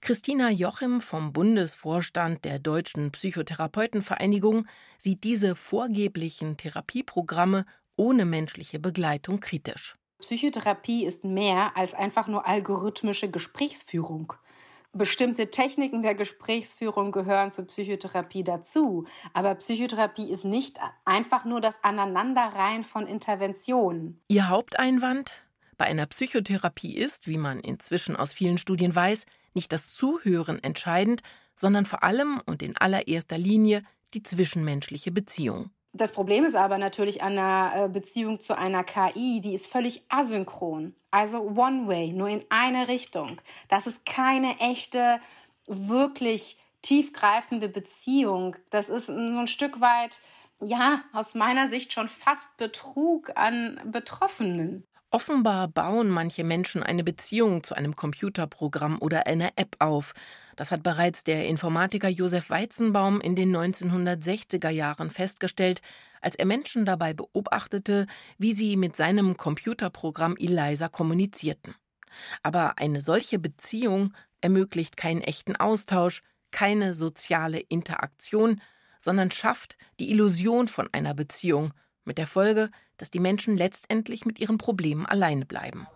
Christina 0.00 0.50
Jochim 0.50 1.00
vom 1.00 1.32
Bundesvorstand 1.32 2.44
der 2.44 2.58
Deutschen 2.58 3.12
Psychotherapeutenvereinigung 3.12 4.66
sieht 4.98 5.24
diese 5.24 5.56
vorgeblichen 5.56 6.56
Therapieprogramme 6.56 7.64
ohne 7.96 8.24
menschliche 8.24 8.78
Begleitung 8.78 9.40
kritisch. 9.40 9.96
Psychotherapie 10.18 11.04
ist 11.04 11.24
mehr 11.24 11.76
als 11.76 11.94
einfach 11.94 12.28
nur 12.28 12.46
algorithmische 12.46 13.30
Gesprächsführung. 13.30 14.34
Bestimmte 14.94 15.50
Techniken 15.50 16.02
der 16.02 16.14
Gesprächsführung 16.14 17.12
gehören 17.12 17.52
zur 17.52 17.66
Psychotherapie 17.66 18.44
dazu. 18.44 19.06
Aber 19.32 19.54
Psychotherapie 19.56 20.30
ist 20.30 20.44
nicht 20.44 20.78
einfach 21.04 21.44
nur 21.44 21.60
das 21.60 21.82
Aneinanderreihen 21.82 22.84
von 22.84 23.06
Interventionen. 23.06 24.22
Ihr 24.28 24.48
Haupteinwand? 24.48 25.32
Bei 25.76 25.86
einer 25.86 26.06
Psychotherapie 26.06 26.96
ist, 26.96 27.26
wie 27.26 27.38
man 27.38 27.58
inzwischen 27.58 28.14
aus 28.14 28.32
vielen 28.32 28.58
Studien 28.58 28.94
weiß, 28.94 29.26
nicht 29.54 29.72
das 29.72 29.92
Zuhören 29.92 30.62
entscheidend, 30.62 31.22
sondern 31.56 31.86
vor 31.86 32.02
allem 32.02 32.40
und 32.46 32.62
in 32.62 32.76
allererster 32.76 33.38
Linie 33.38 33.82
die 34.14 34.22
zwischenmenschliche 34.22 35.10
Beziehung. 35.10 35.70
Das 35.96 36.10
Problem 36.10 36.44
ist 36.44 36.56
aber 36.56 36.76
natürlich 36.76 37.22
an 37.22 37.38
einer 37.38 37.84
äh, 37.84 37.88
Beziehung 37.88 38.40
zu 38.40 38.58
einer 38.58 38.82
KI, 38.82 39.40
die 39.40 39.54
ist 39.54 39.68
völlig 39.68 40.02
asynchron. 40.08 40.92
Also 41.12 41.42
One-Way, 41.42 42.12
nur 42.12 42.28
in 42.28 42.44
eine 42.48 42.88
Richtung. 42.88 43.40
Das 43.68 43.86
ist 43.86 44.04
keine 44.04 44.58
echte, 44.58 45.20
wirklich 45.68 46.58
tiefgreifende 46.82 47.68
Beziehung. 47.68 48.56
Das 48.70 48.88
ist 48.88 49.06
so 49.06 49.12
ein 49.12 49.46
Stück 49.46 49.80
weit, 49.80 50.18
ja, 50.60 51.04
aus 51.12 51.36
meiner 51.36 51.68
Sicht 51.68 51.92
schon 51.92 52.08
fast 52.08 52.56
Betrug 52.56 53.30
an 53.36 53.80
Betroffenen. 53.84 54.84
Offenbar 55.14 55.68
bauen 55.68 56.08
manche 56.08 56.42
Menschen 56.42 56.82
eine 56.82 57.04
Beziehung 57.04 57.62
zu 57.62 57.76
einem 57.76 57.94
Computerprogramm 57.94 58.98
oder 59.00 59.28
einer 59.28 59.52
App 59.54 59.76
auf. 59.78 60.12
Das 60.56 60.72
hat 60.72 60.82
bereits 60.82 61.22
der 61.22 61.46
Informatiker 61.46 62.08
Josef 62.08 62.50
Weizenbaum 62.50 63.20
in 63.20 63.36
den 63.36 63.56
1960er 63.56 64.70
Jahren 64.70 65.10
festgestellt, 65.10 65.82
als 66.20 66.34
er 66.34 66.46
Menschen 66.46 66.84
dabei 66.84 67.14
beobachtete, 67.14 68.08
wie 68.38 68.54
sie 68.54 68.76
mit 68.76 68.96
seinem 68.96 69.36
Computerprogramm 69.36 70.36
ELISA 70.36 70.88
kommunizierten. 70.88 71.76
Aber 72.42 72.78
eine 72.78 72.98
solche 72.98 73.38
Beziehung 73.38 74.14
ermöglicht 74.40 74.96
keinen 74.96 75.20
echten 75.20 75.54
Austausch, 75.54 76.24
keine 76.50 76.92
soziale 76.92 77.60
Interaktion, 77.60 78.60
sondern 78.98 79.30
schafft 79.30 79.76
die 80.00 80.10
Illusion 80.10 80.66
von 80.66 80.88
einer 80.90 81.14
Beziehung, 81.14 81.72
mit 82.04 82.18
der 82.18 82.26
Folge, 82.26 82.70
dass 82.96 83.10
die 83.10 83.20
Menschen 83.20 83.56
letztendlich 83.56 84.24
mit 84.26 84.38
ihren 84.38 84.58
Problemen 84.58 85.06
alleine 85.06 85.46
bleiben. 85.46 85.86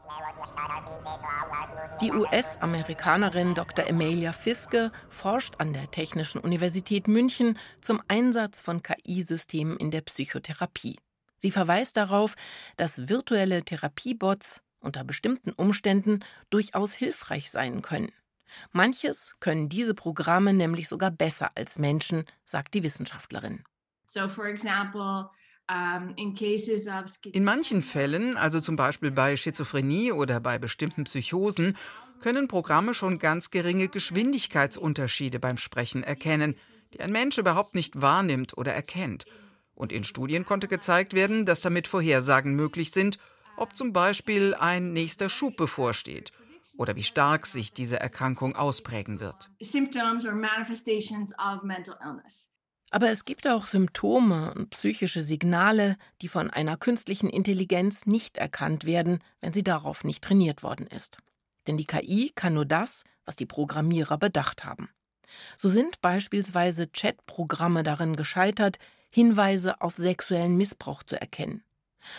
Die 2.00 2.12
US-Amerikanerin 2.12 3.54
Dr. 3.54 3.86
Emilia 3.86 4.32
Fiske 4.32 4.92
forscht 5.08 5.54
an 5.58 5.72
der 5.72 5.90
Technischen 5.90 6.40
Universität 6.40 7.08
München 7.08 7.58
zum 7.80 8.00
Einsatz 8.08 8.60
von 8.60 8.82
KI-Systemen 8.82 9.76
in 9.76 9.90
der 9.90 10.02
Psychotherapie. 10.02 10.96
Sie 11.36 11.50
verweist 11.50 11.96
darauf, 11.96 12.34
dass 12.76 13.08
virtuelle 13.08 13.64
Therapiebots 13.64 14.62
unter 14.80 15.04
bestimmten 15.04 15.52
Umständen 15.52 16.20
durchaus 16.50 16.94
hilfreich 16.94 17.50
sein 17.50 17.82
können. 17.82 18.12
Manches 18.72 19.34
können 19.40 19.68
diese 19.68 19.94
Programme 19.94 20.52
nämlich 20.52 20.88
sogar 20.88 21.10
besser 21.10 21.50
als 21.54 21.78
Menschen, 21.78 22.24
sagt 22.44 22.74
die 22.74 22.82
Wissenschaftlerin. 22.82 23.64
So 24.06 24.28
for 24.28 24.46
example, 24.46 25.30
in 27.32 27.44
manchen 27.44 27.82
Fällen, 27.82 28.36
also 28.36 28.60
zum 28.60 28.76
Beispiel 28.76 29.10
bei 29.10 29.36
Schizophrenie 29.36 30.12
oder 30.12 30.40
bei 30.40 30.58
bestimmten 30.58 31.04
Psychosen, 31.04 31.76
können 32.20 32.48
Programme 32.48 32.94
schon 32.94 33.18
ganz 33.18 33.50
geringe 33.50 33.88
Geschwindigkeitsunterschiede 33.88 35.38
beim 35.38 35.58
Sprechen 35.58 36.02
erkennen, 36.02 36.56
die 36.94 37.00
ein 37.00 37.12
Mensch 37.12 37.38
überhaupt 37.38 37.74
nicht 37.74 38.00
wahrnimmt 38.00 38.56
oder 38.56 38.72
erkennt. 38.72 39.26
Und 39.74 39.92
in 39.92 40.04
Studien 40.04 40.44
konnte 40.44 40.68
gezeigt 40.68 41.12
werden, 41.12 41.44
dass 41.44 41.60
damit 41.60 41.86
Vorhersagen 41.86 42.54
möglich 42.54 42.90
sind, 42.90 43.18
ob 43.56 43.76
zum 43.76 43.92
Beispiel 43.92 44.54
ein 44.54 44.92
nächster 44.92 45.28
Schub 45.28 45.56
bevorsteht 45.56 46.32
oder 46.78 46.96
wie 46.96 47.02
stark 47.02 47.44
sich 47.46 47.72
diese 47.72 48.00
Erkrankung 48.00 48.56
ausprägen 48.56 49.20
wird. 49.20 49.50
Symptoms 49.60 50.24
or 50.24 50.34
manifestations 50.34 51.32
of 51.38 51.62
mental 51.62 51.96
illness. 52.02 52.54
Aber 52.90 53.10
es 53.10 53.24
gibt 53.24 53.46
auch 53.46 53.66
Symptome 53.66 54.54
und 54.54 54.70
psychische 54.70 55.20
Signale, 55.20 55.96
die 56.22 56.28
von 56.28 56.50
einer 56.50 56.76
künstlichen 56.76 57.28
Intelligenz 57.28 58.06
nicht 58.06 58.38
erkannt 58.38 58.84
werden, 58.84 59.18
wenn 59.40 59.52
sie 59.52 59.62
darauf 59.62 60.04
nicht 60.04 60.24
trainiert 60.24 60.62
worden 60.62 60.86
ist. 60.86 61.18
Denn 61.66 61.76
die 61.76 61.84
KI 61.84 62.32
kann 62.34 62.54
nur 62.54 62.64
das, 62.64 63.04
was 63.26 63.36
die 63.36 63.46
Programmierer 63.46 64.16
bedacht 64.16 64.64
haben. 64.64 64.88
So 65.56 65.68
sind 65.68 66.00
beispielsweise 66.00 66.90
Chat-Programme 66.90 67.82
darin 67.82 68.16
gescheitert, 68.16 68.78
Hinweise 69.10 69.80
auf 69.82 69.96
sexuellen 69.96 70.56
Missbrauch 70.56 71.02
zu 71.02 71.20
erkennen. 71.20 71.62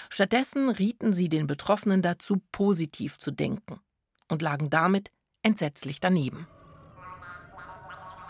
Stattdessen 0.09 0.69
rieten 0.69 1.13
sie 1.13 1.29
den 1.29 1.47
Betroffenen 1.47 2.03
dazu, 2.03 2.41
positiv 2.51 3.17
zu 3.17 3.31
denken 3.31 3.79
und 4.27 4.43
lagen 4.43 4.69
damit 4.69 5.11
entsetzlich 5.41 5.99
daneben. 5.99 6.47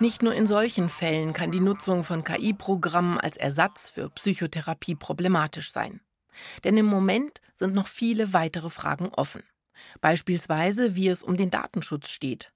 Nicht 0.01 0.21
nur 0.23 0.33
in 0.33 0.47
solchen 0.47 0.87
Fällen 0.87 1.33
kann 1.33 1.51
die 1.51 1.59
Nutzung 1.59 2.05
von 2.05 2.23
KI-Programmen 2.23 3.19
als 3.19 3.35
Ersatz 3.35 3.89
für 3.89 4.09
Psychotherapie 4.09 4.95
problematisch 4.95 5.73
sein. 5.73 5.99
Denn 6.63 6.77
im 6.77 6.85
Moment 6.85 7.41
sind 7.53 7.75
noch 7.75 7.87
viele 7.87 8.31
weitere 8.31 8.69
Fragen 8.69 9.09
offen. 9.09 9.43
Beispielsweise, 9.99 10.95
wie 10.95 11.09
es 11.09 11.21
um 11.21 11.35
den 11.35 11.49
Datenschutz 11.49 12.09
steht. 12.09 12.53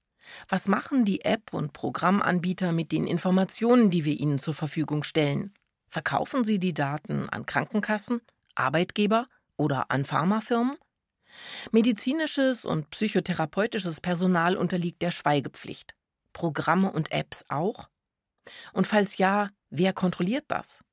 Was 0.47 0.69
machen 0.69 1.03
die 1.03 1.25
App- 1.25 1.53
und 1.53 1.73
Programmanbieter 1.73 2.71
mit 2.71 2.93
den 2.93 3.07
Informationen, 3.07 3.89
die 3.89 4.05
wir 4.05 4.17
ihnen 4.17 4.39
zur 4.39 4.53
Verfügung 4.53 5.03
stellen? 5.03 5.53
Verkaufen 5.89 6.45
sie 6.45 6.59
die 6.59 6.73
Daten 6.73 7.27
an 7.27 7.45
Krankenkassen, 7.45 8.21
Arbeitgeber 8.55 9.27
oder 9.57 9.91
an 9.91 10.05
Pharmafirmen? 10.05 10.77
Medizinisches 11.71 12.63
und 12.63 12.89
psychotherapeutisches 12.89 13.99
Personal 13.99 14.55
unterliegt 14.55 15.01
der 15.01 15.11
Schweigepflicht. 15.11 15.93
Programme 16.33 16.91
und 16.91 17.11
Apps 17.11 17.45
auch? 17.47 17.89
Und 18.73 18.87
falls 18.87 19.17
ja, 19.17 19.49
wer 19.69 19.93
kontrolliert 19.93 20.45
das? 20.47 20.83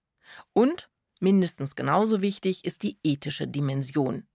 Und 0.52 0.88
mindestens 1.20 1.74
genauso 1.74 2.22
wichtig 2.22 2.64
ist 2.64 2.82
die 2.82 2.98
ethische 3.02 3.48
Dimension. 3.48 4.26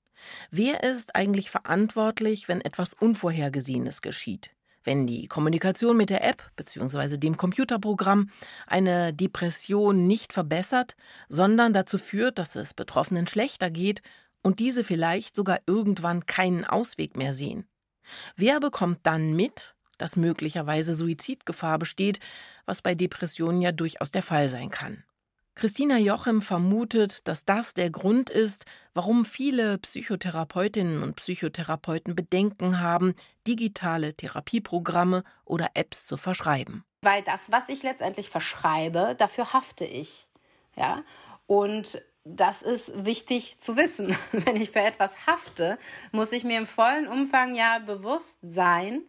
Wer 0.52 0.84
ist 0.84 1.16
eigentlich 1.16 1.50
verantwortlich, 1.50 2.48
wenn 2.48 2.62
etwas 2.62 2.94
Unvorhergesehenes 2.94 4.02
geschieht? 4.02 4.50
Wenn 4.84 5.08
die 5.08 5.28
Kommunikation 5.28 5.98
mit 5.98 6.12
der 6.12 6.24
App 6.24 6.52
bzw. 6.56 7.18
dem 7.18 7.38
Computerprogramm 7.38 8.30
eine 8.68 9.14
Depression 9.14 10.06
nicht 10.06 10.32
verbessert, 10.32 10.96
sondern 11.28 11.74
dazu 11.74 11.98
führt, 11.98 12.38
dass 12.38 12.56
es 12.56 12.74
Betroffenen 12.74 13.26
schlechter 13.26 13.72
geht 13.72 14.02
und 14.44 14.60
diese 14.60 14.84
vielleicht 14.84 15.36
sogar 15.36 15.60
irgendwann 15.66 16.28
keinen 16.28 16.66
Ausweg 16.66 17.18
mehr 17.18 17.34
sehen. 17.34 17.68
Wer 18.36 18.60
bekommt 18.60 19.00
dann 19.04 19.36
mit, 19.36 19.75
dass 19.98 20.16
möglicherweise 20.16 20.94
Suizidgefahr 20.94 21.80
besteht, 21.80 22.20
was 22.66 22.82
bei 22.82 22.96
Depressionen 22.96 23.62
ja 23.62 23.72
durchaus 23.72 24.12
der 24.12 24.24
Fall 24.24 24.50
sein 24.50 24.70
kann. 24.70 25.04
Christina 25.56 25.98
Jochem 25.98 26.42
vermutet, 26.42 27.26
dass 27.30 27.46
das 27.46 27.74
der 27.74 27.90
Grund 27.90 28.30
ist, 28.30 28.66
warum 28.94 29.24
viele 29.24 29.78
Psychotherapeutinnen 29.78 31.02
und 31.02 31.16
Psychotherapeuten 31.16 32.14
Bedenken 32.14 32.82
haben, 32.82 33.16
digitale 33.48 34.14
Therapieprogramme 34.14 35.24
oder 35.46 35.70
Apps 35.74 36.06
zu 36.06 36.18
verschreiben. 36.18 36.84
Weil 37.04 37.24
das, 37.24 37.54
was 37.54 37.70
ich 37.70 37.84
letztendlich 37.84 38.30
verschreibe, 38.30 39.16
dafür 39.18 39.54
hafte 39.54 39.86
ich. 39.86 40.28
Ja? 40.76 41.04
Und 41.48 42.02
das 42.26 42.62
ist 42.62 43.06
wichtig 43.06 43.58
zu 43.58 43.78
wissen. 43.78 44.18
Wenn 44.34 44.58
ich 44.58 44.72
für 44.72 44.82
etwas 44.82 45.26
hafte, 45.26 45.78
muss 46.12 46.34
ich 46.34 46.44
mir 46.44 46.58
im 46.58 46.68
vollen 46.68 47.08
Umfang 47.08 47.56
ja 47.56 47.80
bewusst 47.80 48.40
sein, 48.42 49.04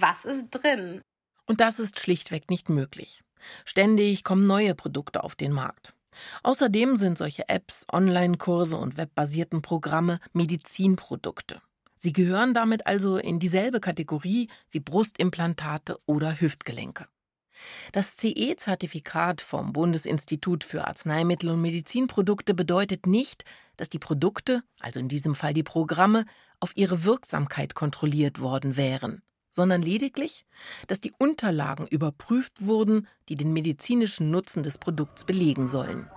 was 0.00 0.24
ist 0.24 0.50
drin? 0.50 1.00
Und 1.46 1.60
das 1.60 1.78
ist 1.78 2.00
schlichtweg 2.00 2.50
nicht 2.50 2.68
möglich. 2.68 3.22
Ständig 3.64 4.24
kommen 4.24 4.46
neue 4.46 4.74
Produkte 4.74 5.22
auf 5.22 5.34
den 5.34 5.52
Markt. 5.52 5.94
Außerdem 6.42 6.96
sind 6.96 7.18
solche 7.18 7.48
Apps, 7.48 7.84
Online-Kurse 7.92 8.76
und 8.76 8.96
webbasierten 8.96 9.62
Programme 9.62 10.18
Medizinprodukte. 10.32 11.60
Sie 11.98 12.12
gehören 12.12 12.54
damit 12.54 12.86
also 12.86 13.16
in 13.16 13.38
dieselbe 13.38 13.80
Kategorie 13.80 14.48
wie 14.70 14.80
Brustimplantate 14.80 15.98
oder 16.06 16.40
Hüftgelenke. 16.40 17.06
Das 17.92 18.16
CE-Zertifikat 18.16 19.40
vom 19.40 19.72
Bundesinstitut 19.72 20.62
für 20.62 20.86
Arzneimittel 20.86 21.50
und 21.50 21.62
Medizinprodukte 21.62 22.52
bedeutet 22.52 23.06
nicht, 23.06 23.44
dass 23.78 23.88
die 23.88 23.98
Produkte, 23.98 24.62
also 24.80 25.00
in 25.00 25.08
diesem 25.08 25.34
Fall 25.34 25.54
die 25.54 25.62
Programme, 25.62 26.26
auf 26.60 26.72
ihre 26.74 27.04
Wirksamkeit 27.04 27.74
kontrolliert 27.74 28.40
worden 28.40 28.76
wären 28.76 29.22
sondern 29.56 29.82
lediglich, 29.82 30.44
dass 30.86 31.00
die 31.00 31.12
Unterlagen 31.18 31.86
überprüft 31.86 32.66
wurden, 32.66 33.08
die 33.30 33.34
den 33.34 33.52
medizinischen 33.52 34.30
Nutzen 34.30 34.62
des 34.62 34.76
Produkts 34.78 35.24
belegen 35.24 35.66
sollen. 35.66 36.08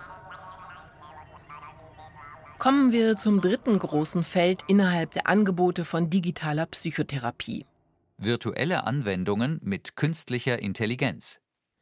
Kommen 2.59 2.91
wir 2.91 3.15
zum 3.15 3.39
dritten 3.39 3.79
großen 3.79 4.25
Feld 4.25 4.63
innerhalb 4.67 5.11
der 5.11 5.27
Angebote 5.27 5.85
von 5.85 6.09
digitaler 6.09 6.65
Psychotherapie. 6.65 7.65
Virtuelle 8.17 8.83
Anwendungen 8.83 9.61
mit 9.63 9.95
künstlicher 9.95 10.59
Intelligenz. 10.59 11.39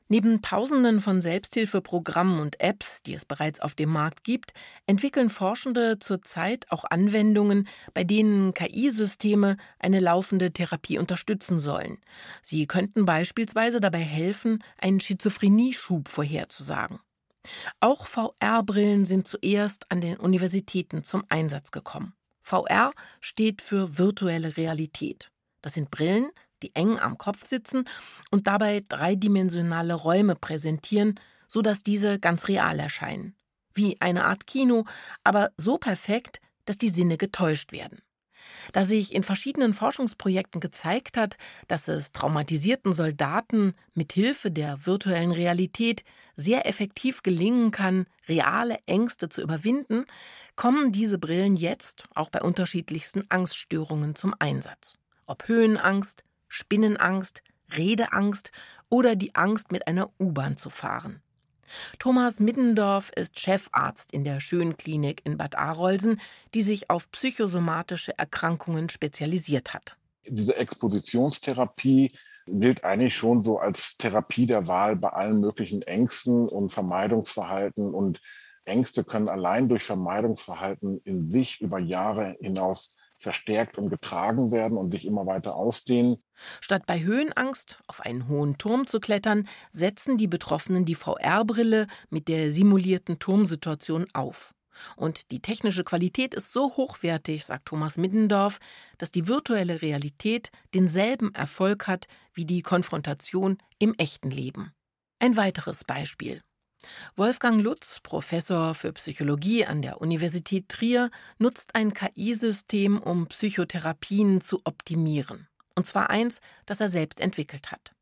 Neben 0.09 0.41
Tausenden 0.41 1.01
von 1.01 1.19
Selbsthilfeprogrammen 1.19 2.39
und 2.39 2.61
Apps, 2.61 3.03
die 3.03 3.13
es 3.13 3.25
bereits 3.25 3.59
auf 3.59 3.75
dem 3.75 3.89
Markt 3.89 4.23
gibt, 4.23 4.53
entwickeln 4.85 5.29
Forschende 5.29 5.99
zurzeit 5.99 6.65
auch 6.71 6.85
Anwendungen, 6.85 7.67
bei 7.93 8.05
denen 8.05 8.53
KI-Systeme 8.53 9.57
eine 9.79 9.99
laufende 9.99 10.51
Therapie 10.51 10.97
unterstützen 10.97 11.59
sollen. 11.59 11.97
Sie 12.41 12.67
könnten 12.67 13.05
beispielsweise 13.05 13.81
dabei 13.81 13.99
helfen, 13.99 14.63
einen 14.77 15.01
Schizophrenie-Schub 15.01 16.07
vorherzusagen. 16.07 16.99
Auch 17.81 18.07
VR-Brillen 18.07 19.05
sind 19.05 19.27
zuerst 19.27 19.91
an 19.91 19.99
den 19.99 20.17
Universitäten 20.17 21.03
zum 21.03 21.23
Einsatz 21.29 21.71
gekommen. 21.71 22.13
VR 22.41 22.93
steht 23.19 23.61
für 23.61 23.97
virtuelle 23.97 24.55
Realität. 24.55 25.31
Das 25.61 25.73
sind 25.73 25.91
Brillen, 25.91 26.29
die 26.63 26.75
eng 26.75 26.99
am 26.99 27.17
Kopf 27.17 27.45
sitzen 27.45 27.85
und 28.31 28.47
dabei 28.47 28.81
dreidimensionale 28.87 29.93
Räume 29.93 30.35
präsentieren, 30.35 31.19
so 31.47 31.61
dass 31.61 31.83
diese 31.83 32.19
ganz 32.19 32.47
real 32.47 32.79
erscheinen. 32.79 33.35
Wie 33.73 33.99
eine 34.01 34.25
Art 34.25 34.47
Kino, 34.47 34.85
aber 35.23 35.51
so 35.57 35.77
perfekt, 35.77 36.39
dass 36.65 36.77
die 36.77 36.89
Sinne 36.89 37.17
getäuscht 37.17 37.71
werden. 37.71 38.01
Da 38.73 38.83
sich 38.83 39.13
in 39.13 39.23
verschiedenen 39.23 39.73
Forschungsprojekten 39.73 40.61
gezeigt 40.61 41.17
hat, 41.17 41.37
dass 41.67 41.87
es 41.87 42.11
traumatisierten 42.11 42.93
Soldaten 42.93 43.73
mit 43.93 44.13
Hilfe 44.13 44.51
der 44.51 44.85
virtuellen 44.85 45.31
Realität 45.31 46.03
sehr 46.35 46.67
effektiv 46.67 47.23
gelingen 47.23 47.71
kann, 47.71 48.05
reale 48.27 48.77
Ängste 48.85 49.29
zu 49.29 49.41
überwinden, 49.41 50.05
kommen 50.55 50.91
diese 50.91 51.17
Brillen 51.17 51.55
jetzt 51.55 52.05
auch 52.13 52.29
bei 52.29 52.41
unterschiedlichsten 52.41 53.23
Angststörungen 53.29 54.15
zum 54.15 54.33
Einsatz. 54.39 54.95
Ob 55.25 55.47
Höhenangst, 55.47 56.23
Spinnenangst, 56.47 57.41
Redeangst 57.75 58.51
oder 58.89 59.15
die 59.15 59.35
Angst, 59.35 59.71
mit 59.71 59.87
einer 59.87 60.09
U-Bahn 60.19 60.57
zu 60.57 60.69
fahren. 60.69 61.21
Thomas 61.99 62.39
Middendorf 62.39 63.11
ist 63.15 63.39
Chefarzt 63.39 64.13
in 64.13 64.23
der 64.23 64.39
Schönklinik 64.39 65.21
in 65.25 65.37
Bad 65.37 65.57
Arolsen, 65.57 66.21
die 66.53 66.61
sich 66.61 66.89
auf 66.89 67.11
psychosomatische 67.11 68.17
Erkrankungen 68.17 68.89
spezialisiert 68.89 69.73
hat. 69.73 69.97
Diese 70.25 70.55
Expositionstherapie 70.55 72.11
gilt 72.47 72.83
eigentlich 72.83 73.15
schon 73.15 73.43
so 73.43 73.59
als 73.59 73.97
Therapie 73.97 74.45
der 74.45 74.67
Wahl 74.67 74.95
bei 74.95 75.09
allen 75.09 75.39
möglichen 75.39 75.81
Ängsten 75.81 76.47
und 76.47 76.71
Vermeidungsverhalten 76.71 77.93
und 77.93 78.21
Ängste 78.65 79.03
können 79.03 79.29
allein 79.29 79.69
durch 79.69 79.83
Vermeidungsverhalten 79.83 80.99
in 81.05 81.29
sich 81.29 81.61
über 81.61 81.79
Jahre 81.79 82.35
hinaus 82.41 82.95
verstärkt 83.17 83.77
und 83.77 83.89
getragen 83.89 84.51
werden 84.51 84.77
und 84.77 84.91
sich 84.91 85.05
immer 85.05 85.25
weiter 85.25 85.55
ausdehnen. 85.55 86.17
Statt 86.61 86.85
bei 86.85 87.01
Höhenangst 87.01 87.79
auf 87.87 88.01
einen 88.01 88.27
hohen 88.27 88.57
Turm 88.57 88.87
zu 88.87 88.99
klettern, 88.99 89.47
setzen 89.71 90.17
die 90.17 90.27
Betroffenen 90.27 90.85
die 90.85 90.95
VR-Brille 90.95 91.87
mit 92.09 92.27
der 92.27 92.51
simulierten 92.51 93.19
Turmsituation 93.19 94.07
auf. 94.13 94.53
Und 94.95 95.31
die 95.31 95.41
technische 95.41 95.83
Qualität 95.83 96.35
ist 96.35 96.53
so 96.53 96.77
hochwertig, 96.77 97.45
sagt 97.45 97.65
Thomas 97.65 97.97
Middendorf, 97.97 98.59
dass 98.99 99.11
die 99.11 99.27
virtuelle 99.27 99.81
Realität 99.81 100.51
denselben 100.75 101.33
Erfolg 101.33 101.87
hat 101.87 102.05
wie 102.33 102.45
die 102.45 102.61
Konfrontation 102.61 103.57
im 103.79 103.95
echten 103.95 104.29
Leben. 104.29 104.73
Ein 105.19 105.35
weiteres 105.35 105.83
Beispiel. 105.83 106.43
Wolfgang 107.15 107.61
Lutz, 107.61 107.99
Professor 108.01 108.73
für 108.73 108.93
Psychologie 108.93 109.65
an 109.65 109.81
der 109.81 110.01
Universität 110.01 110.69
Trier, 110.69 111.09
nutzt 111.37 111.75
ein 111.75 111.93
KI-System, 111.93 113.01
um 113.01 113.27
Psychotherapien 113.27 114.41
zu 114.41 114.61
optimieren. 114.63 115.47
Und 115.75 115.85
zwar 115.87 116.09
eins, 116.09 116.41
das 116.65 116.79
er 116.79 116.89
selbst 116.89 117.19
entwickelt 117.19 117.71
hat. 117.71 117.93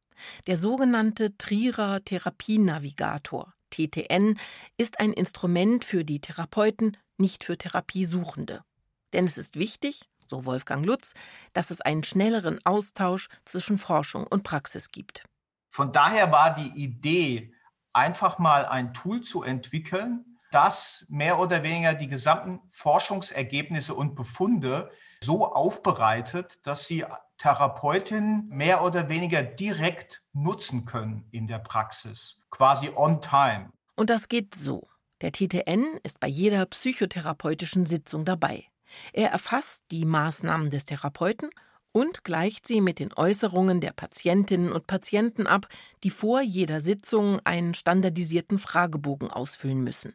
Der 0.47 0.57
sogenannte 0.57 1.37
Trierer 1.37 2.03
Therapienavigator, 2.03 3.53
TTN, 3.69 4.39
ist 4.77 4.99
ein 4.99 5.13
Instrument 5.13 5.83
für 5.83 6.05
die 6.05 6.21
Therapeuten, 6.21 6.97
nicht 7.17 7.43
für 7.43 7.57
Therapiesuchende. 7.57 8.63
Denn 9.13 9.25
es 9.25 9.37
ist 9.37 9.57
wichtig, 9.57 10.09
so 10.27 10.45
Wolfgang 10.45 10.85
Lutz, 10.85 11.13
dass 11.53 11.71
es 11.71 11.81
einen 11.81 12.03
schnelleren 12.03 12.59
Austausch 12.65 13.29
zwischen 13.45 13.77
Forschung 13.77 14.25
und 14.25 14.43
Praxis 14.43 14.91
gibt. 14.91 15.23
Von 15.69 15.91
daher 15.91 16.31
war 16.31 16.55
die 16.55 16.81
Idee, 16.81 17.53
einfach 17.95 18.37
mal 18.39 18.65
ein 18.65 18.93
Tool 18.93 19.21
zu 19.21 19.43
entwickeln, 19.43 20.37
das 20.51 21.05
mehr 21.09 21.39
oder 21.39 21.63
weniger 21.63 21.93
die 21.93 22.07
gesamten 22.07 22.59
Forschungsergebnisse 22.69 23.93
und 23.93 24.15
Befunde 24.15 24.91
so 25.23 25.51
aufbereitet, 25.51 26.59
dass 26.63 26.85
sie 26.85 27.05
Therapeutinnen 27.37 28.47
mehr 28.49 28.83
oder 28.83 29.09
weniger 29.09 29.43
direkt 29.43 30.23
nutzen 30.33 30.85
können 30.85 31.27
in 31.31 31.47
der 31.47 31.59
Praxis, 31.59 32.41
quasi 32.51 32.91
on 32.95 33.21
time. 33.21 33.71
Und 33.95 34.09
das 34.09 34.29
geht 34.29 34.55
so. 34.55 34.87
Der 35.21 35.31
TTN 35.31 35.99
ist 36.03 36.19
bei 36.19 36.27
jeder 36.27 36.65
psychotherapeutischen 36.65 37.85
Sitzung 37.85 38.25
dabei. 38.25 38.65
Er 39.13 39.31
erfasst 39.31 39.85
die 39.91 40.05
Maßnahmen 40.05 40.69
des 40.69 40.85
Therapeuten 40.85 41.49
und 41.95 42.25
gleicht 42.25 42.67
sie 42.67 42.81
mit 42.81 42.99
den 42.99 43.13
Äußerungen 43.13 43.79
der 43.79 43.93
Patientinnen 43.93 44.73
und 44.73 44.85
Patienten 44.85 45.47
ab, 45.47 45.69
die 46.03 46.09
vor 46.09 46.41
jeder 46.41 46.81
Sitzung 46.81 47.39
einen 47.45 47.73
standardisierten 47.73 48.57
Fragebogen 48.57 49.31
ausfüllen 49.31 49.81
müssen. 49.81 50.13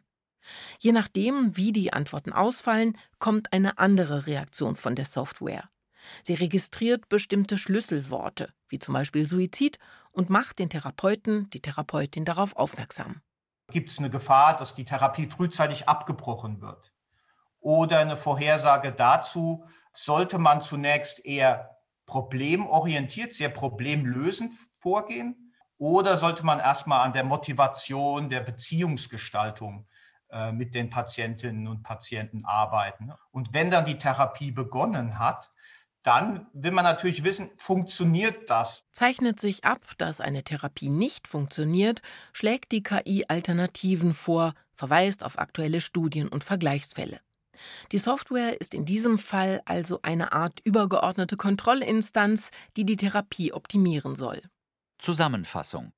Je 0.77 0.91
nachdem, 0.91 1.57
wie 1.57 1.71
die 1.71 1.91
Antworten 1.91 2.33
ausfallen, 2.33 2.95
kommt 3.17 3.51
eine 3.51 3.79
andere 3.79 4.27
Reaktion 4.27 4.75
von 4.75 4.93
der 4.93 5.05
Software. 5.05 5.71
Sie 6.21 6.35
registriert 6.35 7.09
bestimmte 7.09 7.57
Schlüsselworte, 7.57 8.53
wie 8.67 8.77
zum 8.77 8.93
Beispiel 8.93 9.27
Suizid, 9.27 9.79
und 10.11 10.29
macht 10.29 10.59
den 10.59 10.69
Therapeuten, 10.69 11.49
die 11.49 11.61
Therapeutin 11.61 12.25
darauf 12.25 12.55
aufmerksam. 12.57 13.21
Gibt 13.71 13.89
es 13.89 13.97
eine 13.97 14.11
Gefahr, 14.11 14.55
dass 14.55 14.75
die 14.75 14.85
Therapie 14.85 15.25
frühzeitig 15.25 15.89
abgebrochen 15.89 16.61
wird? 16.61 16.93
Oder 17.61 17.99
eine 17.99 18.17
Vorhersage 18.17 18.91
dazu, 18.91 19.65
sollte 19.93 20.39
man 20.39 20.61
zunächst 20.61 21.23
eher 21.25 21.77
problemorientiert, 22.05 23.33
sehr 23.33 23.49
problemlösend 23.49 24.53
vorgehen? 24.79 25.53
Oder 25.77 26.17
sollte 26.17 26.45
man 26.45 26.59
erstmal 26.59 27.05
an 27.05 27.13
der 27.13 27.23
Motivation, 27.23 28.29
der 28.29 28.41
Beziehungsgestaltung 28.41 29.87
äh, 30.29 30.51
mit 30.51 30.75
den 30.75 30.89
Patientinnen 30.89 31.67
und 31.67 31.83
Patienten 31.83 32.45
arbeiten? 32.45 33.13
Und 33.31 33.53
wenn 33.53 33.71
dann 33.71 33.85
die 33.85 33.97
Therapie 33.97 34.51
begonnen 34.51 35.17
hat, 35.19 35.49
dann 36.03 36.47
will 36.53 36.71
man 36.71 36.83
natürlich 36.83 37.23
wissen, 37.23 37.51
funktioniert 37.57 38.49
das? 38.49 38.85
Zeichnet 38.91 39.39
sich 39.39 39.63
ab, 39.63 39.81
dass 39.97 40.19
eine 40.19 40.43
Therapie 40.43 40.89
nicht 40.89 41.27
funktioniert, 41.27 42.01
schlägt 42.33 42.71
die 42.71 42.81
KI 42.81 43.25
Alternativen 43.27 44.13
vor, 44.13 44.53
verweist 44.73 45.23
auf 45.23 45.37
aktuelle 45.37 45.79
Studien 45.79 46.27
und 46.27 46.43
Vergleichsfälle. 46.43 47.19
Die 47.91 47.97
Software 47.97 48.59
ist 48.59 48.73
in 48.73 48.85
diesem 48.85 49.17
Fall 49.17 49.61
also 49.65 49.99
eine 50.01 50.33
Art 50.33 50.59
übergeordnete 50.63 51.37
Kontrollinstanz, 51.37 52.51
die 52.77 52.85
die 52.85 52.97
Therapie 52.97 53.53
optimieren 53.53 54.15
soll. 54.15 54.41
Zusammenfassung 54.99 55.93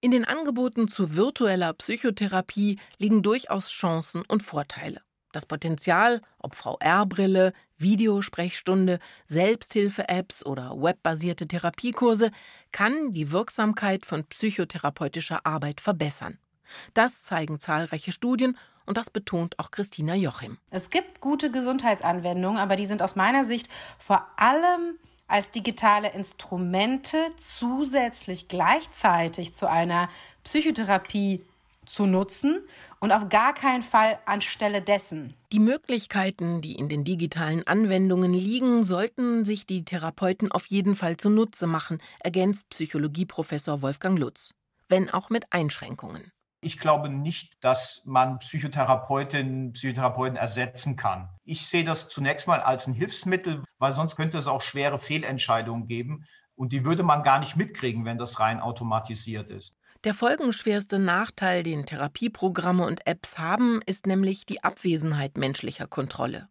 In 0.00 0.10
den 0.10 0.24
Angeboten 0.24 0.88
zu 0.88 1.16
virtueller 1.16 1.72
Psychotherapie 1.74 2.78
liegen 2.98 3.22
durchaus 3.22 3.70
Chancen 3.70 4.22
und 4.26 4.42
Vorteile. 4.42 5.00
Das 5.34 5.46
Potenzial, 5.46 6.20
ob 6.38 6.54
VR-Brille, 6.54 7.52
Videosprechstunde, 7.76 9.00
Selbsthilfe-Apps 9.26 10.46
oder 10.46 10.70
webbasierte 10.80 11.48
Therapiekurse, 11.48 12.30
kann 12.70 13.10
die 13.10 13.32
Wirksamkeit 13.32 14.06
von 14.06 14.24
psychotherapeutischer 14.26 15.44
Arbeit 15.44 15.80
verbessern. 15.80 16.38
Das 16.94 17.24
zeigen 17.24 17.58
zahlreiche 17.60 18.12
Studien 18.12 18.56
und 18.86 18.96
das 18.96 19.10
betont 19.10 19.58
auch 19.58 19.70
Christina 19.70 20.14
Jochim. 20.14 20.58
Es 20.70 20.90
gibt 20.90 21.20
gute 21.20 21.50
Gesundheitsanwendungen, 21.50 22.58
aber 22.58 22.76
die 22.76 22.86
sind 22.86 23.02
aus 23.02 23.16
meiner 23.16 23.44
Sicht 23.44 23.68
vor 23.98 24.26
allem 24.36 24.98
als 25.26 25.50
digitale 25.50 26.12
Instrumente 26.12 27.16
zusätzlich 27.36 28.48
gleichzeitig 28.48 29.54
zu 29.54 29.68
einer 29.68 30.10
Psychotherapie 30.44 31.44
zu 31.86 32.06
nutzen 32.06 32.60
und 33.00 33.12
auf 33.12 33.28
gar 33.28 33.54
keinen 33.54 33.82
Fall 33.82 34.18
anstelle 34.26 34.82
dessen. 34.82 35.34
Die 35.52 35.60
Möglichkeiten, 35.60 36.60
die 36.60 36.74
in 36.74 36.88
den 36.88 37.04
digitalen 37.04 37.66
Anwendungen 37.66 38.32
liegen, 38.32 38.84
sollten 38.84 39.44
sich 39.44 39.66
die 39.66 39.84
Therapeuten 39.84 40.50
auf 40.50 40.66
jeden 40.66 40.96
Fall 40.96 41.16
zunutze 41.16 41.66
machen, 41.66 41.98
ergänzt 42.20 42.68
Psychologieprofessor 42.70 43.82
Wolfgang 43.82 44.18
Lutz, 44.18 44.54
wenn 44.88 45.10
auch 45.10 45.30
mit 45.30 45.52
Einschränkungen. 45.52 46.32
Ich 46.64 46.78
glaube 46.78 47.10
nicht, 47.10 47.62
dass 47.62 48.00
man 48.06 48.38
Psychotherapeutinnen, 48.38 49.72
Psychotherapeuten 49.72 50.38
ersetzen 50.38 50.96
kann. 50.96 51.28
Ich 51.44 51.66
sehe 51.66 51.84
das 51.84 52.08
zunächst 52.08 52.48
mal 52.48 52.60
als 52.60 52.86
ein 52.86 52.94
Hilfsmittel, 52.94 53.62
weil 53.78 53.92
sonst 53.92 54.16
könnte 54.16 54.38
es 54.38 54.46
auch 54.46 54.62
schwere 54.62 54.96
Fehlentscheidungen 54.96 55.86
geben. 55.86 56.24
Und 56.56 56.72
die 56.72 56.86
würde 56.86 57.02
man 57.02 57.22
gar 57.22 57.38
nicht 57.38 57.54
mitkriegen, 57.54 58.06
wenn 58.06 58.16
das 58.16 58.40
rein 58.40 58.60
automatisiert 58.60 59.50
ist. 59.50 59.76
Der 60.04 60.14
folgenschwerste 60.14 60.98
Nachteil, 60.98 61.62
den 61.62 61.84
Therapieprogramme 61.84 62.86
und 62.86 63.06
Apps 63.06 63.38
haben, 63.38 63.82
ist 63.84 64.06
nämlich 64.06 64.46
die 64.46 64.64
Abwesenheit 64.64 65.36
menschlicher 65.36 65.86
Kontrolle. 65.86 66.48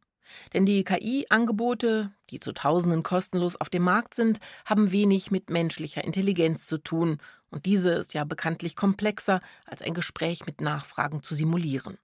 Denn 0.54 0.66
die 0.66 0.84
KI-Angebote, 0.84 2.12
die 2.30 2.40
zu 2.40 2.52
Tausenden 2.52 3.04
kostenlos 3.04 3.56
auf 3.56 3.70
dem 3.70 3.84
Markt 3.84 4.14
sind, 4.16 4.40
haben 4.66 4.92
wenig 4.92 5.32
mit 5.32 5.50
menschlicher 5.50 6.04
Intelligenz 6.04 6.66
zu 6.66 6.78
tun, 6.78 7.18
und 7.50 7.68
diese 7.68 7.92
ist 7.92 8.16
ja 8.16 8.24
bekanntlich 8.24 8.76
komplexer, 8.76 9.40
als 9.68 9.84
ein 9.84 9.94
Gespräch 9.94 10.48
mit 10.48 10.60
Nachfragen 10.60 11.22
zu 11.22 11.36
simulieren. 11.36 12.00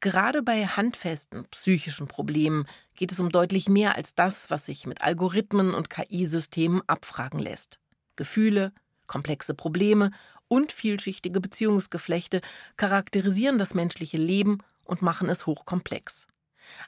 Gerade 0.00 0.42
bei 0.42 0.66
handfesten 0.66 1.46
psychischen 1.50 2.06
Problemen 2.06 2.66
geht 2.94 3.10
es 3.10 3.18
um 3.18 3.30
deutlich 3.30 3.68
mehr 3.68 3.96
als 3.96 4.14
das, 4.14 4.50
was 4.50 4.66
sich 4.66 4.86
mit 4.86 5.02
Algorithmen 5.02 5.74
und 5.74 5.90
KI-Systemen 5.90 6.82
abfragen 6.86 7.40
lässt. 7.40 7.80
Gefühle, 8.16 8.72
komplexe 9.06 9.54
Probleme 9.54 10.12
und 10.46 10.72
vielschichtige 10.72 11.40
Beziehungsgeflechte 11.40 12.40
charakterisieren 12.76 13.58
das 13.58 13.74
menschliche 13.74 14.16
Leben 14.16 14.58
und 14.84 15.02
machen 15.02 15.28
es 15.28 15.46
hochkomplex. 15.46 16.26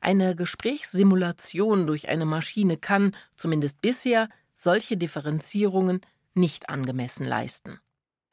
Eine 0.01 0.37
Gesprächssimulation 0.37 1.87
durch 1.87 2.09
eine 2.09 2.27
Maschine 2.27 2.77
kann, 2.77 3.17
zumindest 3.37 3.81
bisher, 3.81 4.29
solche 4.55 4.97
Differenzierungen 4.97 6.01
nicht 6.35 6.69
angemessen 6.69 7.25
leisten. 7.25 7.81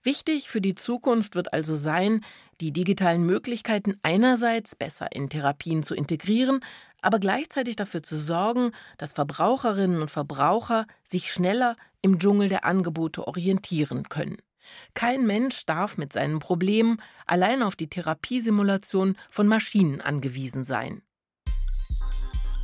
Wichtig 0.04 0.48
für 0.50 0.62
die 0.62 0.76
Zukunft 0.76 1.36
wird 1.36 1.52
also 1.52 1.76
sein, 1.76 2.24
die 2.62 2.72
digitalen 2.72 3.26
Möglichkeiten 3.26 3.98
einerseits 4.04 4.76
besser 4.76 5.08
in 5.12 5.30
Therapien 5.30 5.84
zu 5.84 5.96
integrieren, 5.96 6.62
aber 7.02 7.20
gleichzeitig 7.20 7.76
dafür 7.76 8.04
zu 8.04 8.16
sorgen, 8.16 8.72
dass 8.98 9.12
Verbraucherinnen 9.12 10.02
und 10.02 10.10
Verbraucher 10.10 10.88
sich 11.04 11.32
schneller 11.32 11.76
im 12.02 12.20
Dschungel 12.20 12.48
der 12.48 12.64
Angebote 12.64 13.28
orientieren 13.28 14.08
können. 14.08 14.38
Kein 14.94 15.26
Mensch 15.26 15.66
darf 15.66 15.98
mit 15.98 16.14
seinem 16.14 16.40
Problem 16.40 17.00
allein 17.26 17.62
auf 17.62 17.76
die 17.76 17.90
Therapiesimulation 17.90 19.18
von 19.30 19.48
Maschinen 19.48 20.02
angewiesen 20.02 20.64
sein. 20.64 21.02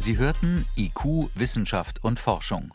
Sie 0.03 0.17
hörten 0.17 0.65
IQ, 0.75 1.29
Wissenschaft 1.33 2.03
und 2.03 2.19
Forschung. 2.19 2.71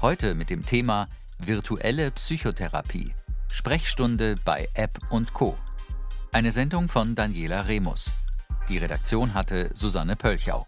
Heute 0.00 0.36
mit 0.36 0.48
dem 0.48 0.64
Thema 0.64 1.08
Virtuelle 1.40 2.12
Psychotherapie. 2.12 3.16
Sprechstunde 3.48 4.36
bei 4.44 4.68
App 4.74 5.00
und 5.10 5.32
Co. 5.32 5.58
Eine 6.30 6.52
Sendung 6.52 6.88
von 6.88 7.16
Daniela 7.16 7.62
Remus. 7.62 8.12
Die 8.68 8.78
Redaktion 8.78 9.34
hatte 9.34 9.70
Susanne 9.74 10.14
Pölchau. 10.14 10.64